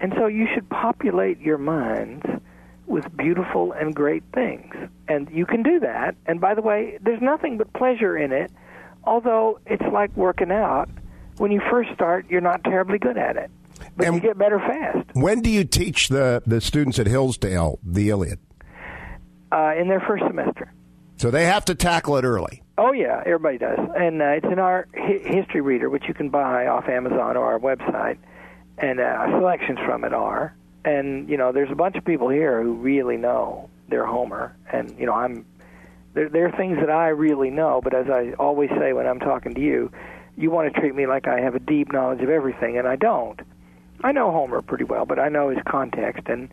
And 0.00 0.14
so 0.16 0.26
you 0.26 0.46
should 0.54 0.68
populate 0.68 1.40
your 1.40 1.58
minds 1.58 2.24
with 2.86 3.16
beautiful 3.16 3.72
and 3.72 3.94
great 3.94 4.24
things. 4.34 4.74
And 5.06 5.30
you 5.30 5.46
can 5.46 5.62
do 5.62 5.80
that. 5.80 6.16
And 6.26 6.40
by 6.40 6.54
the 6.54 6.62
way, 6.62 6.98
there's 7.00 7.22
nothing 7.22 7.58
but 7.58 7.72
pleasure 7.72 8.16
in 8.16 8.32
it, 8.32 8.50
although 9.04 9.60
it's 9.66 9.84
like 9.92 10.14
working 10.16 10.50
out. 10.50 10.88
When 11.36 11.52
you 11.52 11.60
first 11.70 11.92
start, 11.94 12.26
you're 12.28 12.40
not 12.40 12.64
terribly 12.64 12.98
good 12.98 13.16
at 13.16 13.36
it. 13.36 13.50
But 13.96 14.06
and 14.06 14.14
you 14.16 14.20
get 14.20 14.38
better 14.38 14.58
fast. 14.58 15.08
When 15.14 15.40
do 15.40 15.50
you 15.50 15.64
teach 15.64 16.08
the, 16.08 16.42
the 16.46 16.60
students 16.60 16.98
at 16.98 17.06
Hillsdale 17.06 17.78
the 17.82 18.10
Iliad? 18.10 18.38
Uh, 19.52 19.74
in 19.78 19.88
their 19.88 20.00
first 20.00 20.24
semester. 20.26 20.72
So 21.16 21.30
they 21.30 21.44
have 21.44 21.64
to 21.66 21.74
tackle 21.74 22.16
it 22.16 22.24
early. 22.24 22.62
Oh 22.78 22.92
yeah, 22.92 23.22
everybody 23.26 23.58
does, 23.58 23.78
and 23.94 24.22
uh, 24.22 24.26
it's 24.26 24.46
in 24.46 24.58
our 24.58 24.88
hi- 24.96 25.20
history 25.22 25.60
reader, 25.60 25.90
which 25.90 26.04
you 26.08 26.14
can 26.14 26.30
buy 26.30 26.66
off 26.66 26.88
Amazon 26.88 27.36
or 27.36 27.44
our 27.44 27.58
website, 27.58 28.16
and 28.78 29.00
uh, 29.00 29.26
selections 29.38 29.78
from 29.84 30.04
it 30.04 30.14
are 30.14 30.54
and 30.84 31.28
you 31.28 31.36
know, 31.36 31.52
there's 31.52 31.70
a 31.70 31.74
bunch 31.74 31.96
of 31.96 32.04
people 32.04 32.28
here 32.28 32.62
who 32.62 32.74
really 32.74 33.16
know 33.16 33.68
their 33.88 34.06
Homer, 34.06 34.56
and 34.72 34.98
you 34.98 35.06
know, 35.06 35.12
I'm 35.12 35.44
there. 36.14 36.28
There 36.28 36.46
are 36.46 36.56
things 36.56 36.78
that 36.78 36.90
I 36.90 37.08
really 37.08 37.50
know, 37.50 37.80
but 37.82 37.94
as 37.94 38.08
I 38.08 38.32
always 38.38 38.70
say 38.78 38.92
when 38.92 39.06
I'm 39.06 39.20
talking 39.20 39.54
to 39.54 39.60
you, 39.60 39.92
you 40.36 40.50
want 40.50 40.72
to 40.72 40.80
treat 40.80 40.94
me 40.94 41.06
like 41.06 41.28
I 41.28 41.40
have 41.40 41.54
a 41.54 41.60
deep 41.60 41.92
knowledge 41.92 42.22
of 42.22 42.30
everything, 42.30 42.78
and 42.78 42.88
I 42.88 42.96
don't. 42.96 43.40
I 44.02 44.12
know 44.12 44.30
Homer 44.30 44.62
pretty 44.62 44.84
well, 44.84 45.04
but 45.04 45.18
I 45.18 45.28
know 45.28 45.50
his 45.50 45.58
context, 45.68 46.28
and 46.28 46.50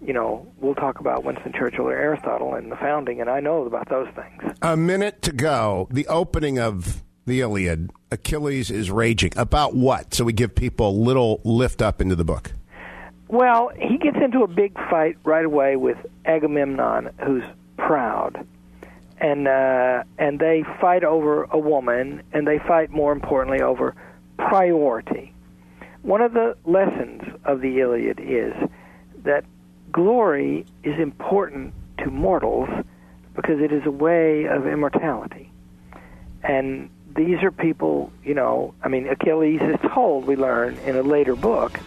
you 0.00 0.12
know, 0.12 0.46
we'll 0.58 0.74
talk 0.74 1.00
about 1.00 1.24
Winston 1.24 1.52
Churchill 1.52 1.86
or 1.86 1.94
Aristotle 1.94 2.54
and 2.54 2.70
the 2.70 2.76
founding, 2.76 3.20
and 3.20 3.30
I 3.30 3.40
know 3.40 3.64
about 3.64 3.88
those 3.88 4.08
things. 4.14 4.56
A 4.62 4.76
minute 4.76 5.22
to 5.22 5.32
go. 5.32 5.88
The 5.90 6.06
opening 6.06 6.58
of 6.58 7.02
the 7.26 7.40
Iliad, 7.40 7.90
Achilles 8.10 8.70
is 8.70 8.90
raging. 8.90 9.32
About 9.36 9.74
what? 9.74 10.14
So 10.14 10.24
we 10.24 10.32
give 10.32 10.54
people 10.54 10.88
a 10.88 10.96
little 10.96 11.40
lift 11.44 11.82
up 11.82 12.00
into 12.00 12.14
the 12.14 12.24
book. 12.24 12.52
Well, 13.28 13.70
he 13.76 13.98
gets 13.98 14.18
into 14.22 14.42
a 14.42 14.46
big 14.46 14.74
fight 14.74 15.16
right 15.24 15.44
away 15.44 15.76
with 15.76 15.98
Agamemnon, 16.24 17.10
who's 17.24 17.42
proud, 17.76 18.46
and 19.18 19.48
uh, 19.48 20.04
and 20.18 20.38
they 20.38 20.64
fight 20.80 21.02
over 21.02 21.44
a 21.44 21.58
woman, 21.58 22.22
and 22.32 22.46
they 22.46 22.58
fight 22.58 22.90
more 22.90 23.12
importantly 23.12 23.62
over 23.62 23.96
priority. 24.38 25.32
One 26.06 26.20
of 26.20 26.34
the 26.34 26.56
lessons 26.64 27.22
of 27.44 27.60
the 27.60 27.80
Iliad 27.80 28.20
is 28.20 28.54
that 29.24 29.44
glory 29.90 30.64
is 30.84 31.00
important 31.00 31.74
to 31.98 32.12
mortals 32.12 32.68
because 33.34 33.60
it 33.60 33.72
is 33.72 33.84
a 33.86 33.90
way 33.90 34.44
of 34.44 34.68
immortality. 34.68 35.50
And 36.44 36.90
these 37.16 37.42
are 37.42 37.50
people, 37.50 38.12
you 38.22 38.34
know, 38.34 38.72
I 38.84 38.88
mean, 38.88 39.08
Achilles 39.08 39.60
is 39.60 39.80
told, 39.92 40.26
we 40.26 40.36
learn 40.36 40.76
in 40.86 40.94
a 40.94 41.02
later 41.02 41.34
book, 41.34 41.80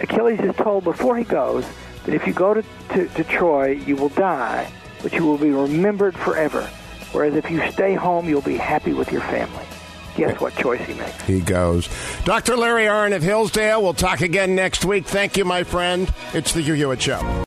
Achilles 0.00 0.40
is 0.40 0.54
told 0.56 0.84
before 0.84 1.16
he 1.16 1.24
goes 1.24 1.64
that 2.04 2.14
if 2.14 2.26
you 2.26 2.34
go 2.34 2.52
to, 2.52 2.62
to, 2.90 3.08
to 3.08 3.24
Troy, 3.24 3.70
you 3.70 3.96
will 3.96 4.10
die, 4.10 4.70
but 5.02 5.14
you 5.14 5.24
will 5.24 5.38
be 5.38 5.48
remembered 5.50 6.14
forever. 6.14 6.68
Whereas 7.12 7.34
if 7.34 7.50
you 7.50 7.66
stay 7.72 7.94
home, 7.94 8.28
you'll 8.28 8.42
be 8.42 8.58
happy 8.58 8.92
with 8.92 9.10
your 9.10 9.22
family. 9.22 9.64
Guess 10.16 10.40
what 10.40 10.54
choice 10.56 10.80
he 10.86 10.94
makes? 10.94 11.22
He 11.22 11.40
goes. 11.40 11.88
Dr. 12.24 12.56
Larry 12.56 12.84
Arnn 12.86 13.14
of 13.14 13.22
Hillsdale. 13.22 13.82
We'll 13.82 13.94
talk 13.94 14.22
again 14.22 14.54
next 14.54 14.84
week. 14.84 15.04
Thank 15.06 15.36
you, 15.36 15.44
my 15.44 15.62
friend. 15.62 16.12
It's 16.32 16.52
the 16.52 16.62
Hugh 16.62 16.74
Hewitt 16.74 17.02
Show. 17.02 17.20